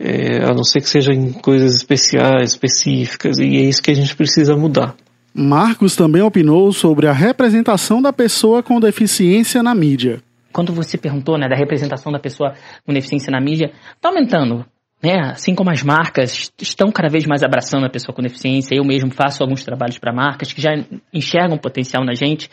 [0.03, 3.95] É, a não ser que sejam em coisas especiais, específicas, e é isso que a
[3.95, 4.95] gente precisa mudar.
[5.33, 10.21] Marcos também opinou sobre a representação da pessoa com deficiência na mídia.
[10.51, 12.53] Quando você perguntou né, da representação da pessoa
[12.85, 14.65] com deficiência na mídia, está aumentando.
[15.01, 15.19] Né?
[15.31, 19.11] Assim como as marcas estão cada vez mais abraçando a pessoa com deficiência, eu mesmo
[19.11, 20.71] faço alguns trabalhos para marcas que já
[21.13, 22.49] enxergam potencial na gente.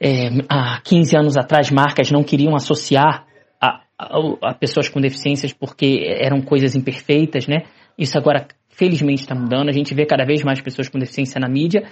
[0.00, 3.26] É, há 15 anos atrás, marcas não queriam associar
[3.98, 7.64] a, a, pessoas com deficiências porque eram coisas imperfeitas, né?
[7.98, 11.48] Isso agora felizmente está mudando, a gente vê cada vez mais pessoas com deficiência na
[11.48, 11.84] mídia,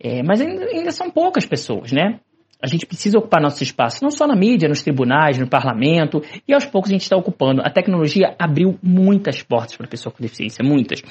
[0.00, 2.20] é, mas ainda, ainda, são poucas pessoas, né?
[2.62, 6.52] A gente precisa ocupar nosso espaço, não só na mídia, nos tribunais, no parlamento, e
[6.52, 7.62] aos poucos a gente está ocupando.
[7.62, 11.02] A tecnologia abriu muitas portas para a pessoa com deficiência, muitas.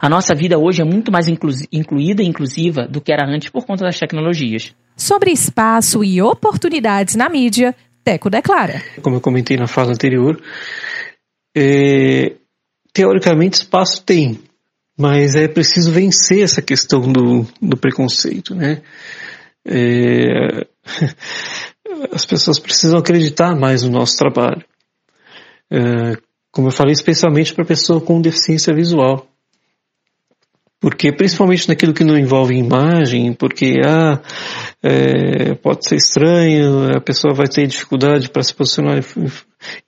[0.00, 3.48] A nossa vida hoje é muito mais inclu incluída e inclusiva do que era antes
[3.48, 4.74] por conta das tecnologias.
[4.96, 7.74] Sobre espaço e oportunidades na mídia,
[8.08, 8.82] Teco declara.
[9.02, 10.40] Como eu comentei na fala anterior,
[11.54, 12.36] é,
[12.90, 14.40] teoricamente espaço tem,
[14.98, 18.80] mas é preciso vencer essa questão do, do preconceito, né?
[19.62, 20.66] É,
[22.10, 24.64] as pessoas precisam acreditar mais no nosso trabalho.
[25.70, 26.16] É,
[26.50, 29.28] como eu falei, especialmente para pessoa com deficiência visual.
[30.80, 34.20] Porque, principalmente naquilo que não envolve imagem, porque ah,
[34.80, 38.96] é, pode ser estranho, a pessoa vai ter dificuldade para se posicionar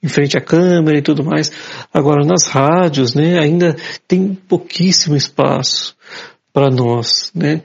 [0.03, 1.49] em, frente à câmera e tudo mais.
[1.93, 3.75] Agora, nas rádios, né, ainda
[4.05, 5.95] tem pouquíssimo espaço
[6.51, 7.61] para nós, né?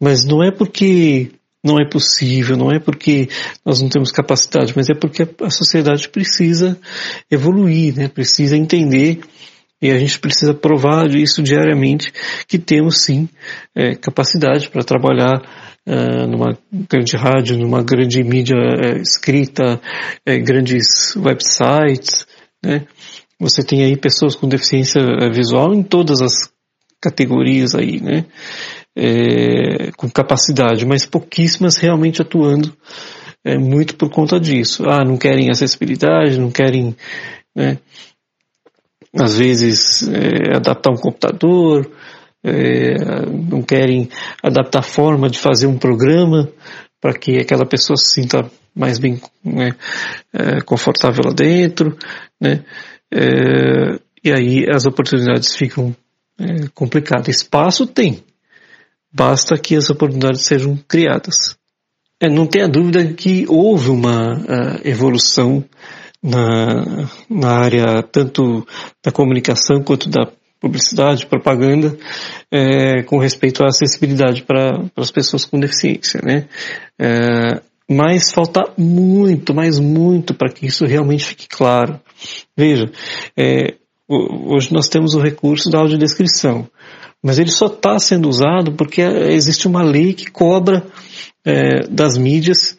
[0.00, 3.28] Mas não é porque não é possível, não é porque
[3.64, 6.78] nós não temos capacidade, mas é porque a sociedade precisa
[7.30, 8.08] evoluir, né?
[8.08, 9.20] Precisa entender
[9.80, 12.12] e a gente precisa provar isso diariamente
[12.46, 13.28] que temos sim
[13.74, 15.40] é, capacidade para trabalhar
[15.86, 19.80] uh, numa grande rádio, numa grande mídia é, escrita,
[20.26, 22.26] é, grandes websites,
[22.62, 22.86] né?
[23.40, 26.50] Você tem aí pessoas com deficiência é, visual em todas as
[27.00, 28.26] categorias aí, né?
[28.94, 32.76] É, com capacidade, mas pouquíssimas realmente atuando
[33.44, 34.84] é, muito por conta disso.
[34.86, 36.94] Ah, não querem acessibilidade, não querem,
[37.56, 37.78] né?
[39.14, 41.90] Às vezes é, adaptar um computador,
[42.42, 44.08] é, não querem
[44.42, 46.48] adaptar a forma de fazer um programa
[47.00, 49.72] para que aquela pessoa se sinta mais bem né,
[50.32, 51.96] é, confortável lá dentro,
[52.40, 52.64] né?
[53.12, 55.94] É, e aí as oportunidades ficam
[56.38, 57.36] é, complicadas.
[57.36, 58.22] Espaço tem,
[59.12, 61.56] basta que as oportunidades sejam criadas.
[62.20, 65.64] É, não tenha dúvida que houve uma uh, evolução
[66.22, 68.66] na, na área tanto
[69.04, 71.96] da comunicação quanto da publicidade, propaganda,
[72.52, 76.46] é, com respeito à acessibilidade para as pessoas com deficiência, né?
[77.00, 81.98] É, mas falta muito, mas muito para que isso realmente fique claro.
[82.56, 82.90] Veja,
[83.36, 83.74] é,
[84.08, 86.68] hoje nós temos o recurso da audiodescrição,
[87.22, 90.86] mas ele só está sendo usado porque existe uma lei que cobra
[91.44, 92.78] é, das mídias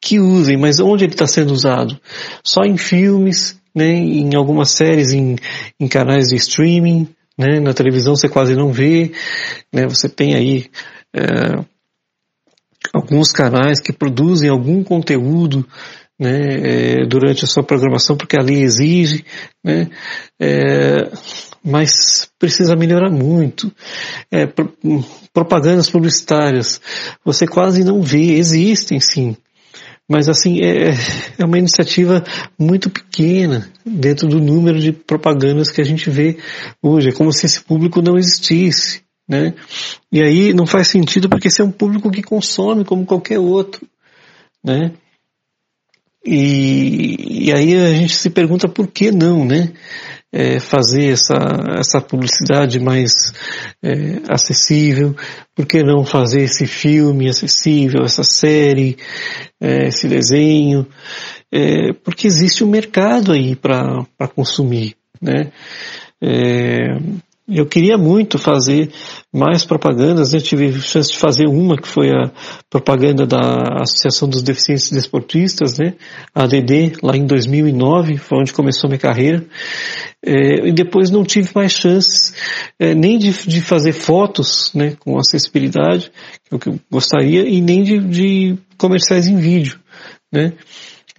[0.00, 1.98] que usem, mas onde ele está sendo usado?
[2.44, 5.36] Só em filmes, né, em algumas séries, em,
[5.78, 9.12] em canais de streaming, né, na televisão você quase não vê,
[9.72, 10.66] né, você tem aí
[11.14, 11.64] é,
[12.92, 15.66] alguns canais que produzem algum conteúdo
[16.18, 16.40] né,
[17.02, 19.24] é, durante a sua programação, porque a lei exige,
[19.62, 19.88] né,
[20.40, 21.10] é,
[21.64, 23.72] mas precisa melhorar muito.
[24.30, 24.74] É, pro,
[25.32, 26.80] propagandas publicitárias,
[27.24, 29.36] você quase não vê, existem sim,
[30.08, 30.94] mas assim, é,
[31.38, 32.24] é uma iniciativa
[32.58, 36.38] muito pequena dentro do número de propagandas que a gente vê
[36.82, 37.10] hoje.
[37.10, 39.02] É como se esse público não existisse.
[39.28, 39.52] Né?
[40.10, 43.86] E aí não faz sentido porque esse é um público que consome como qualquer outro.
[44.64, 44.92] Né?
[46.30, 49.72] E, e aí a gente se pergunta por que não, né?
[50.32, 51.38] é, fazer essa,
[51.78, 53.32] essa publicidade mais
[53.82, 55.14] é, acessível?
[55.54, 58.96] Por que não fazer esse filme acessível, essa série,
[59.60, 60.86] é, esse desenho?
[61.52, 65.50] É, porque existe um mercado aí para consumir, né?
[67.48, 68.90] É, eu queria muito fazer
[69.32, 70.40] mais propagandas, né?
[70.40, 72.30] tive chance de fazer uma que foi a
[72.70, 75.94] propaganda da Associação dos Deficientes Desportistas, né?
[76.34, 79.44] A ADD, lá em 2009, foi onde começou minha carreira.
[80.24, 82.34] É, e depois não tive mais chances
[82.78, 86.10] é, nem de, de, fazer fotos né, com acessibilidade,
[86.44, 89.78] que é o que eu gostaria, e nem de, de comerciais em vídeo.
[90.32, 90.52] Né?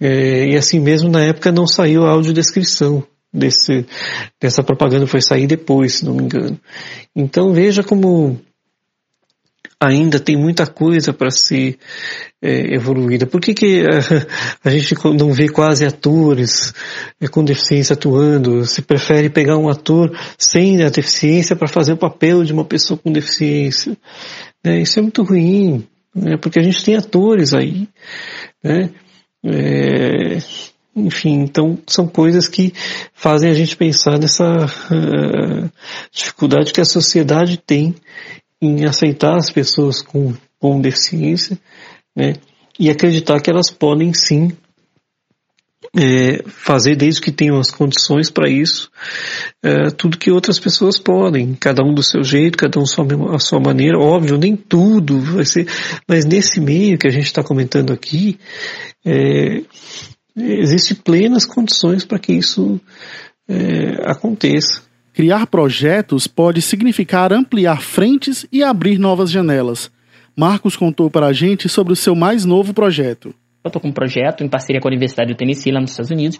[0.00, 3.86] É, e assim mesmo na época não saiu a audiodescrição desse,
[4.40, 6.60] dessa propaganda foi sair depois, se não me engano.
[7.14, 8.40] Então veja como
[9.80, 11.78] ainda tem muita coisa para ser
[12.42, 13.26] é, evoluída.
[13.26, 16.74] Por que, que a, a, gente não vê quase atores
[17.18, 18.66] é, com deficiência atuando?
[18.66, 22.98] Se prefere pegar um ator sem a deficiência para fazer o papel de uma pessoa
[22.98, 23.96] com deficiência?
[24.62, 24.82] Né?
[24.82, 26.36] Isso é muito ruim, né?
[26.36, 27.88] porque a gente tem atores aí.
[28.62, 28.90] Né?
[29.42, 30.38] É,
[30.94, 32.72] enfim, então são coisas que
[33.14, 35.70] fazem a gente pensar nessa uh,
[36.12, 37.94] dificuldade que a sociedade tem
[38.60, 41.58] em aceitar as pessoas com, com deficiência,
[42.14, 42.34] né,
[42.78, 44.52] e acreditar que elas podem sim
[45.96, 48.90] é, fazer desde que tenham as condições para isso,
[49.62, 53.38] é, tudo que outras pessoas podem, cada um do seu jeito, cada um sua, a
[53.38, 55.66] sua maneira, óbvio, nem tudo vai ser,
[56.06, 58.38] mas nesse meio que a gente está comentando aqui,
[59.04, 59.62] é,
[60.36, 62.80] existe plenas condições para que isso
[63.48, 64.82] é, aconteça.
[65.12, 69.90] Criar projetos pode significar ampliar frentes e abrir novas janelas.
[70.36, 73.34] Marcos contou para a gente sobre o seu mais novo projeto.
[73.62, 76.10] Eu estou com um projeto em parceria com a Universidade do Tennessee, lá nos Estados
[76.10, 76.38] Unidos,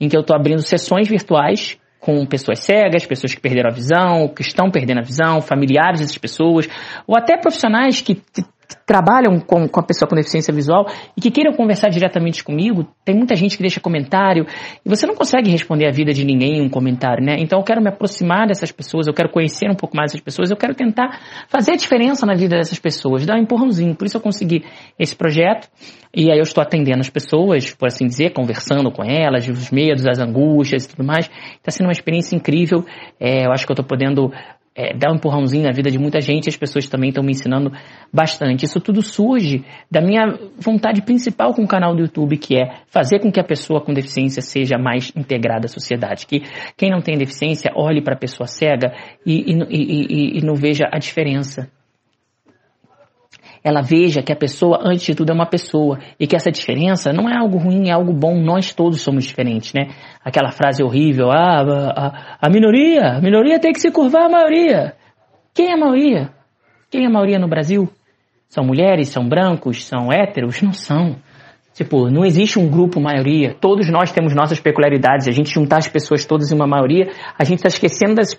[0.00, 4.28] em que eu estou abrindo sessões virtuais com pessoas cegas, pessoas que perderam a visão,
[4.28, 6.68] que estão perdendo a visão, familiares dessas pessoas,
[7.06, 8.22] ou até profissionais que
[8.86, 13.14] trabalham com, com a pessoa com deficiência visual e que queiram conversar diretamente comigo, tem
[13.14, 14.46] muita gente que deixa comentário
[14.84, 17.36] e você não consegue responder a vida de ninguém em um comentário, né?
[17.38, 20.50] Então eu quero me aproximar dessas pessoas, eu quero conhecer um pouco mais essas pessoas,
[20.50, 23.94] eu quero tentar fazer a diferença na vida dessas pessoas, dar um empurrãozinho.
[23.94, 24.64] Por isso eu consegui
[24.98, 25.68] esse projeto
[26.14, 30.06] e aí eu estou atendendo as pessoas, por assim dizer, conversando com elas, os medos,
[30.06, 31.30] as angústias e tudo mais.
[31.56, 32.84] Está sendo uma experiência incrível.
[33.18, 34.32] É, eu acho que eu estou podendo
[34.74, 37.72] é, dar um empurrãozinho na vida de muita gente, as pessoas também estão me ensinando
[38.12, 38.64] bastante.
[38.64, 43.18] Isso tudo surge da minha vontade principal com o canal do YouTube, que é fazer
[43.20, 46.26] com que a pessoa com deficiência seja mais integrada à sociedade.
[46.26, 46.42] Que
[46.76, 48.92] quem não tem deficiência olhe para a pessoa cega
[49.26, 51.68] e, e, e, e não veja a diferença
[53.62, 57.12] ela veja que a pessoa, antes de tudo, é uma pessoa e que essa diferença
[57.12, 58.40] não é algo ruim, é algo bom.
[58.40, 59.88] Nós todos somos diferentes, né?
[60.24, 64.94] Aquela frase horrível, ah, a, a minoria, a minoria tem que se curvar à maioria.
[65.54, 66.30] Quem é a maioria?
[66.90, 67.88] Quem é a maioria no Brasil?
[68.48, 70.60] São mulheres, são brancos, são héteros?
[70.62, 71.16] Não são.
[71.80, 73.56] Tipo, não existe um grupo maioria.
[73.58, 75.26] Todos nós temos nossas peculiaridades.
[75.26, 78.36] A gente juntar as pessoas todas em uma maioria, a gente está esquecendo das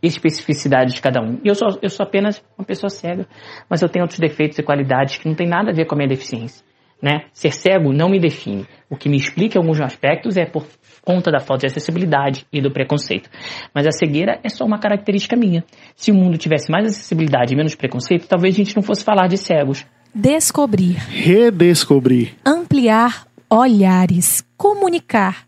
[0.00, 1.40] especificidades de cada um.
[1.42, 3.26] E eu sou, eu sou apenas uma pessoa cega,
[3.68, 5.98] mas eu tenho outros defeitos e qualidades que não tem nada a ver com a
[5.98, 6.64] minha deficiência.
[7.02, 7.24] Né?
[7.32, 8.64] Ser cego não me define.
[8.88, 10.64] O que me explica alguns aspectos é por
[11.02, 13.28] conta da falta de acessibilidade e do preconceito.
[13.74, 15.64] Mas a cegueira é só uma característica minha.
[15.96, 19.26] Se o mundo tivesse mais acessibilidade e menos preconceito, talvez a gente não fosse falar
[19.26, 19.84] de cegos.
[20.14, 20.94] Descobrir.
[21.08, 22.34] Redescobrir.
[22.44, 24.44] Ampliar olhares.
[24.56, 25.44] Comunicar.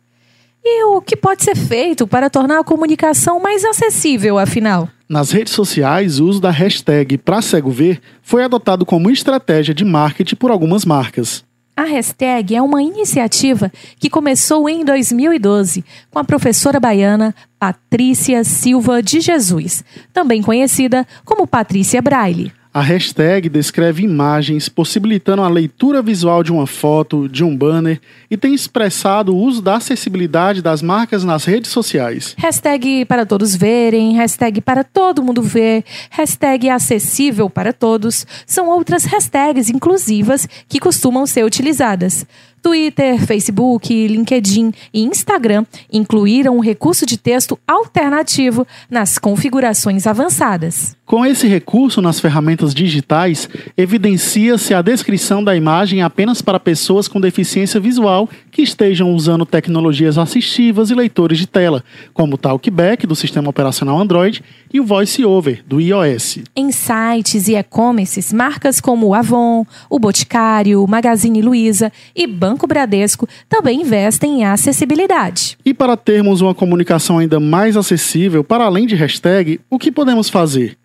[0.65, 4.89] E o que pode ser feito para tornar a comunicação mais acessível, afinal?
[5.09, 9.85] Nas redes sociais, o uso da hashtag Pra Cego Ver foi adotado como estratégia de
[9.85, 11.45] marketing por algumas marcas.
[11.77, 19.01] A hashtag é uma iniciativa que começou em 2012 com a professora baiana Patrícia Silva
[19.01, 22.51] de Jesus, também conhecida como Patrícia Braille.
[22.77, 27.99] A hashtag descreve imagens possibilitando a leitura visual de uma foto, de um banner
[28.31, 32.35] e tem expressado o uso da acessibilidade das marcas nas redes sociais.
[32.37, 39.07] Hashtag para todos verem, hashtag para todo mundo ver, hashtag acessível para todos são outras
[39.07, 42.27] hashtags inclusivas que costumam ser utilizadas.
[42.67, 50.97] Twitter, Facebook, LinkedIn e Instagram incluíram um recurso de texto alternativo nas configurações avançadas.
[51.07, 57.21] Com esse recurso nas ferramentas digitais, evidencia-se a descrição da imagem apenas para pessoas com
[57.21, 63.15] deficiência visual que estejam usando tecnologias assistivas e leitores de tela, como o Talkback do
[63.15, 64.43] sistema operacional Android
[64.75, 66.41] e o VoiceOver do iOS.
[66.57, 72.56] Em sites e e-commerces, marcas como o Avon, o Boticário, o Magazine Luiza e Banco
[72.65, 75.59] Bradesco também investem em acessibilidade.
[75.65, 80.31] E para termos uma comunicação ainda mais acessível, para além de hashtag, o que podemos
[80.31, 80.79] fazer?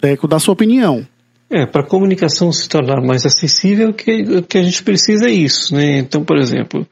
[0.00, 1.06] Teco, da sua opinião.
[1.50, 5.32] É, para a comunicação se tornar mais acessível, o que, que a gente precisa é
[5.32, 5.98] isso, né?
[5.98, 6.86] Então, por exemplo,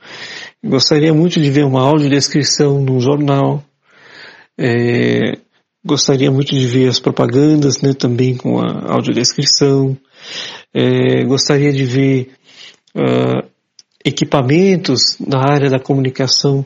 [0.63, 3.65] gostaria muito de ver uma audiodescrição no jornal,
[4.59, 5.39] é,
[5.85, 9.97] gostaria muito de ver as propagandas, né, também com a audiodescrição,
[10.73, 12.31] é, gostaria de ver
[12.95, 13.52] uh,
[14.05, 16.65] equipamentos na área da comunicação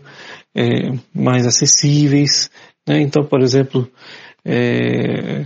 [0.55, 2.51] é, mais acessíveis,
[2.87, 3.01] né?
[3.01, 3.91] Então, por exemplo,
[4.45, 5.45] é,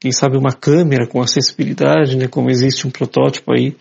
[0.00, 3.76] quem sabe uma câmera com acessibilidade, né, como existe um protótipo aí,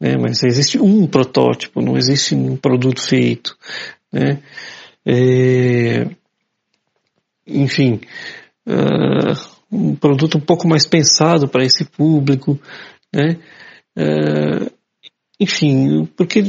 [0.00, 3.56] né, mas existe um protótipo, não existe um produto feito,
[4.12, 4.42] né,
[5.06, 6.08] é,
[7.46, 8.00] enfim,
[8.66, 12.58] uh, um produto um pouco mais pensado para esse público,
[13.12, 13.36] né?
[13.96, 14.70] É,
[15.38, 16.42] enfim, porque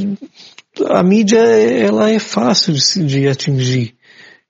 [0.88, 3.94] a mídia ela é fácil de, de atingir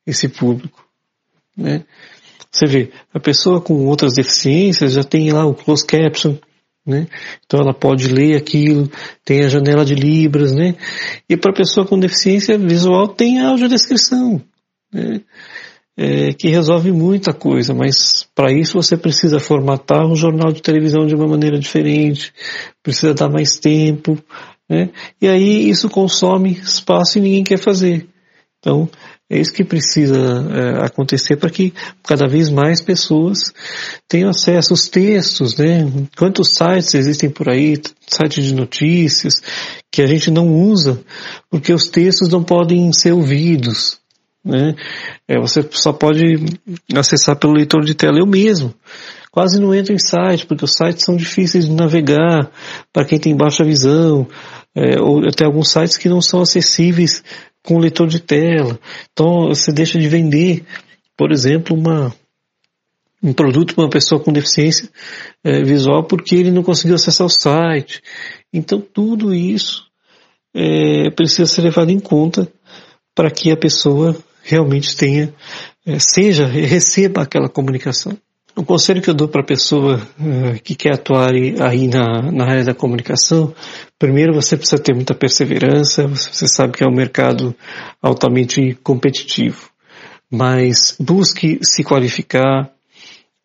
[0.06, 0.84] esse público,
[1.56, 1.84] né?
[2.50, 6.36] Você vê, a pessoa com outras deficiências já tem lá o closed caption,
[6.86, 7.06] né?
[7.44, 8.90] Então ela pode ler aquilo,
[9.24, 10.74] tem a janela de libras, né?
[11.28, 14.40] E para a pessoa com deficiência visual tem a audiodescrição,
[14.92, 15.20] né?
[15.98, 21.06] É, que resolve muita coisa, mas para isso você precisa formatar um jornal de televisão
[21.06, 22.34] de uma maneira diferente,
[22.82, 24.18] precisa dar mais tempo,
[24.68, 24.90] né?
[25.22, 28.06] E aí isso consome espaço e ninguém quer fazer.
[28.58, 28.90] Então,
[29.28, 31.72] é isso que precisa é, acontecer para que
[32.04, 33.52] cada vez mais pessoas
[34.08, 35.84] tenham acesso aos textos, né?
[36.16, 39.34] Quantos sites existem por aí, sites de notícias,
[39.90, 41.00] que a gente não usa,
[41.50, 43.98] porque os textos não podem ser ouvidos,
[44.46, 44.76] né?
[45.26, 46.36] É, você só pode
[46.94, 48.18] acessar pelo leitor de tela.
[48.18, 48.72] Eu mesmo
[49.32, 52.50] quase não entro em site, porque os sites são difíceis de navegar
[52.92, 54.26] para quem tem baixa visão,
[54.74, 57.22] é, ou até alguns sites que não são acessíveis
[57.62, 58.78] com leitor de tela.
[59.12, 60.64] Então você deixa de vender,
[61.16, 62.14] por exemplo, uma,
[63.22, 64.88] um produto para uma pessoa com deficiência
[65.42, 68.00] é, visual porque ele não conseguiu acessar o site.
[68.52, 69.84] Então tudo isso
[70.54, 72.48] é, precisa ser levado em conta
[73.14, 74.14] para que a pessoa
[74.46, 75.34] realmente tenha,
[75.84, 78.16] é, seja, receba aquela comunicação.
[78.54, 82.44] O conselho que eu dou para a pessoa uh, que quer atuar aí na, na
[82.44, 83.54] área da comunicação,
[83.98, 87.54] primeiro você precisa ter muita perseverança, você sabe que é um mercado
[88.00, 89.68] altamente competitivo,
[90.32, 92.70] mas busque se qualificar,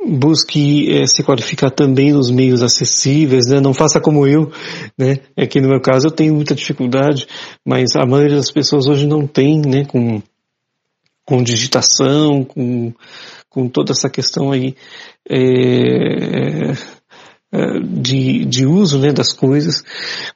[0.07, 3.59] busque é, se qualificar também nos meios acessíveis, né?
[3.59, 4.49] não faça como eu,
[4.97, 5.17] né?
[5.35, 7.27] É que no meu caso eu tenho muita dificuldade,
[7.65, 9.83] mas a maioria das pessoas hoje não tem, né?
[9.83, 10.21] Com,
[11.25, 12.93] com digitação, com
[13.51, 14.75] com toda essa questão aí
[15.29, 16.71] é,
[17.51, 19.83] é, de, de uso né, das coisas,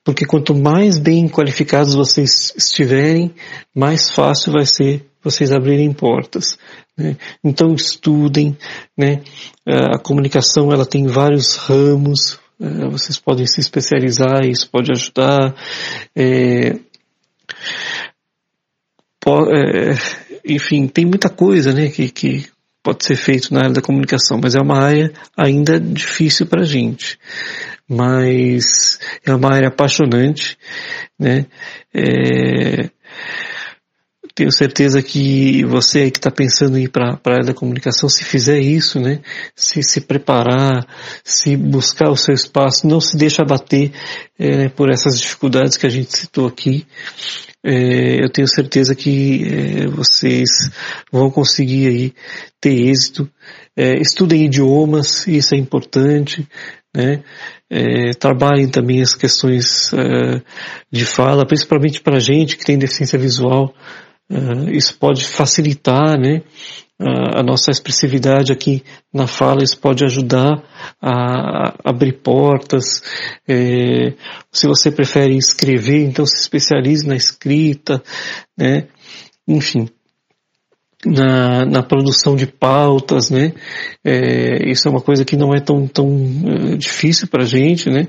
[0.03, 3.33] porque quanto mais bem qualificados vocês estiverem,
[3.73, 6.57] mais fácil vai ser vocês abrirem portas.
[6.97, 7.15] Né?
[7.41, 8.55] Então estudem,
[8.97, 9.23] né?
[9.65, 15.55] a comunicação ela tem vários ramos, é, vocês podem se especializar, isso pode ajudar.
[16.13, 16.75] É,
[19.25, 19.93] é,
[20.45, 22.45] enfim, tem muita coisa né, que, que
[22.83, 26.65] pode ser feito na área da comunicação, mas é uma área ainda difícil para a
[26.65, 27.17] gente.
[27.87, 30.57] Mas é uma área apaixonante,
[31.19, 31.45] né?
[31.93, 32.89] É,
[34.35, 38.09] tenho certeza que você aí que está pensando em ir para a área da comunicação,
[38.09, 39.21] se fizer isso, né,
[39.55, 40.85] se se preparar,
[41.23, 43.93] se buscar o seu espaço, não se deixa abater
[44.37, 46.85] é, por essas dificuldades que a gente citou aqui,
[47.67, 50.49] é, eu tenho certeza que é, vocês
[51.11, 52.13] vão conseguir aí
[52.61, 53.27] ter êxito.
[53.75, 56.47] É, estudem idiomas, isso é importante,
[56.95, 57.23] né?
[57.67, 60.41] É, trabalhem também as questões é,
[60.91, 63.73] de fala, principalmente para gente que tem deficiência visual.
[64.29, 66.43] É, isso pode facilitar, né?
[66.97, 68.81] A nossa expressividade aqui
[69.13, 70.63] na fala, isso pode ajudar
[71.01, 73.03] a, abrir portas.
[73.47, 74.13] É,
[74.51, 78.01] se você prefere escrever, então se especialize na escrita,
[78.57, 78.87] né?
[79.45, 79.89] Enfim,
[81.05, 83.53] na, na produção de pautas, né?
[84.03, 87.89] É, isso é uma coisa que não é tão, tão uh, difícil para a gente,
[87.89, 88.07] né?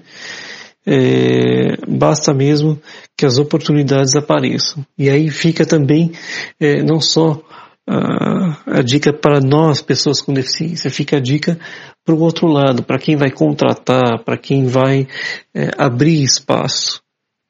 [0.88, 2.80] É, basta mesmo
[3.16, 4.86] que as oportunidades apareçam.
[4.96, 6.12] E aí fica também
[6.60, 7.42] é, não só
[7.88, 11.58] a, a dica para nós, pessoas com deficiência, fica a dica
[12.04, 15.06] para o outro lado, para quem vai contratar, para quem vai
[15.54, 17.00] é, abrir espaço.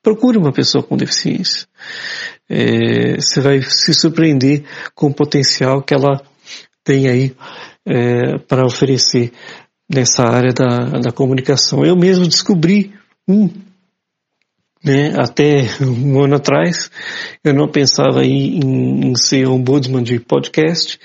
[0.02, 1.66] Procure uma pessoa com deficiência.
[2.48, 4.64] É, você vai se surpreender
[4.94, 6.22] com o potencial que ela
[6.84, 7.34] tem aí
[7.84, 9.32] é, para oferecer
[9.92, 11.84] nessa área da, da comunicação.
[11.84, 12.94] Eu mesmo descobri
[13.28, 13.48] um
[14.86, 15.12] né?
[15.18, 16.88] Até um ano atrás
[17.42, 20.98] eu não pensava em, em ser ombudsman de podcast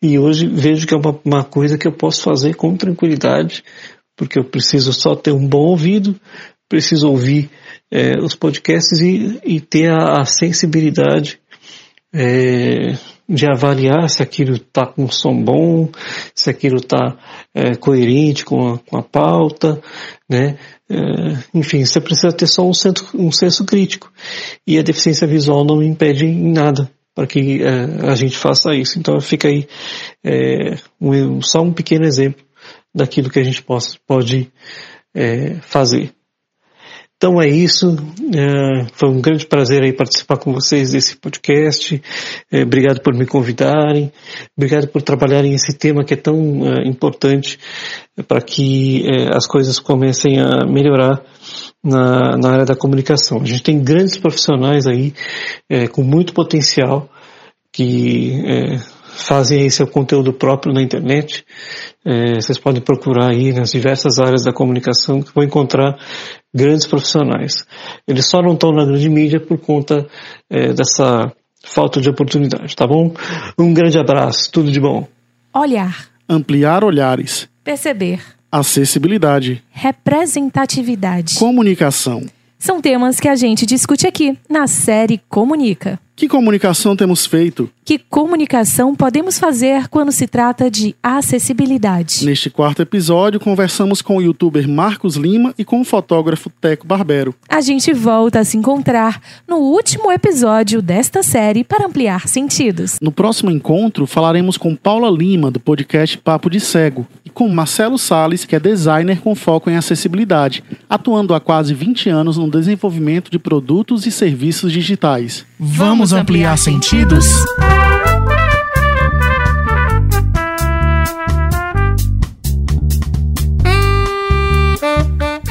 [0.00, 3.64] e hoje vejo que é uma, uma coisa que eu posso fazer com tranquilidade,
[4.16, 6.14] porque eu preciso só ter um bom ouvido,
[6.68, 7.50] preciso ouvir
[7.90, 11.40] é, os podcasts e, e ter a, a sensibilidade
[12.14, 12.96] é,
[13.28, 15.88] de avaliar se aquilo está com um som bom,
[16.34, 17.16] se aquilo está
[17.52, 19.80] é, coerente com a, com a pauta,
[20.28, 20.56] né?
[20.88, 20.96] É,
[21.52, 24.12] enfim, você precisa ter só um, centro, um senso crítico.
[24.66, 28.98] E a deficiência visual não impede em nada para que é, a gente faça isso.
[28.98, 29.66] Então fica aí
[30.24, 32.44] é, um, só um pequeno exemplo
[32.94, 34.50] daquilo que a gente possa, pode
[35.14, 36.15] é, fazer.
[37.16, 37.96] Então é isso.
[38.34, 42.00] É, foi um grande prazer aí participar com vocês desse podcast.
[42.52, 44.12] É, obrigado por me convidarem.
[44.54, 46.36] Obrigado por trabalharem esse tema que é tão
[46.66, 47.58] é, importante
[48.28, 49.04] para que
[49.34, 51.22] as coisas comecem a melhorar
[51.82, 53.40] na, área da comunicação.
[53.40, 55.12] A gente tem grandes profissionais aí
[55.92, 57.10] com muito potencial
[57.70, 58.32] que
[59.26, 61.44] fazem aí seu conteúdo próprio na internet.
[62.04, 65.98] É, vocês podem procurar aí nas diversas áreas da comunicação que vão encontrar
[66.54, 67.66] grandes profissionais.
[68.06, 70.06] Eles só não estão na grande mídia por conta
[70.48, 71.32] é, dessa
[71.64, 73.12] falta de oportunidade, tá bom?
[73.58, 75.08] Um grande abraço, tudo de bom.
[75.52, 76.06] Olhar.
[76.28, 77.48] Ampliar olhares.
[77.64, 78.20] Perceber.
[78.50, 79.62] Acessibilidade.
[79.72, 81.34] Representatividade.
[81.34, 82.22] Comunicação.
[82.66, 86.00] São temas que a gente discute aqui na série Comunica.
[86.16, 87.70] Que comunicação temos feito?
[87.84, 92.24] Que comunicação podemos fazer quando se trata de acessibilidade?
[92.26, 97.32] Neste quarto episódio, conversamos com o youtuber Marcos Lima e com o fotógrafo Teco Barbero.
[97.48, 102.98] A gente volta a se encontrar no último episódio desta série para ampliar sentidos.
[103.00, 107.06] No próximo encontro, falaremos com Paula Lima, do podcast Papo de Cego,
[107.36, 112.38] com Marcelo Sales, que é designer com foco em acessibilidade, atuando há quase 20 anos
[112.38, 115.44] no desenvolvimento de produtos e serviços digitais.
[115.60, 117.26] Vamos Vamos ampliar sentidos?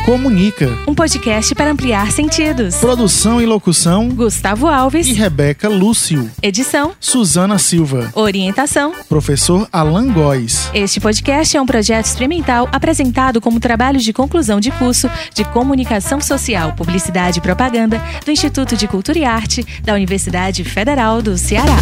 [0.05, 0.69] Comunica.
[0.87, 2.75] Um podcast para ampliar sentidos.
[2.75, 6.29] Produção e locução: Gustavo Alves e Rebeca Lúcio.
[6.43, 8.11] Edição: Suzana Silva.
[8.13, 10.69] Orientação: Professor Alan Góes.
[10.75, 16.21] Este podcast é um projeto experimental apresentado como trabalho de conclusão de curso de Comunicação
[16.21, 21.77] Social, Publicidade e Propaganda do Instituto de Cultura e Arte da Universidade Federal do Ceará.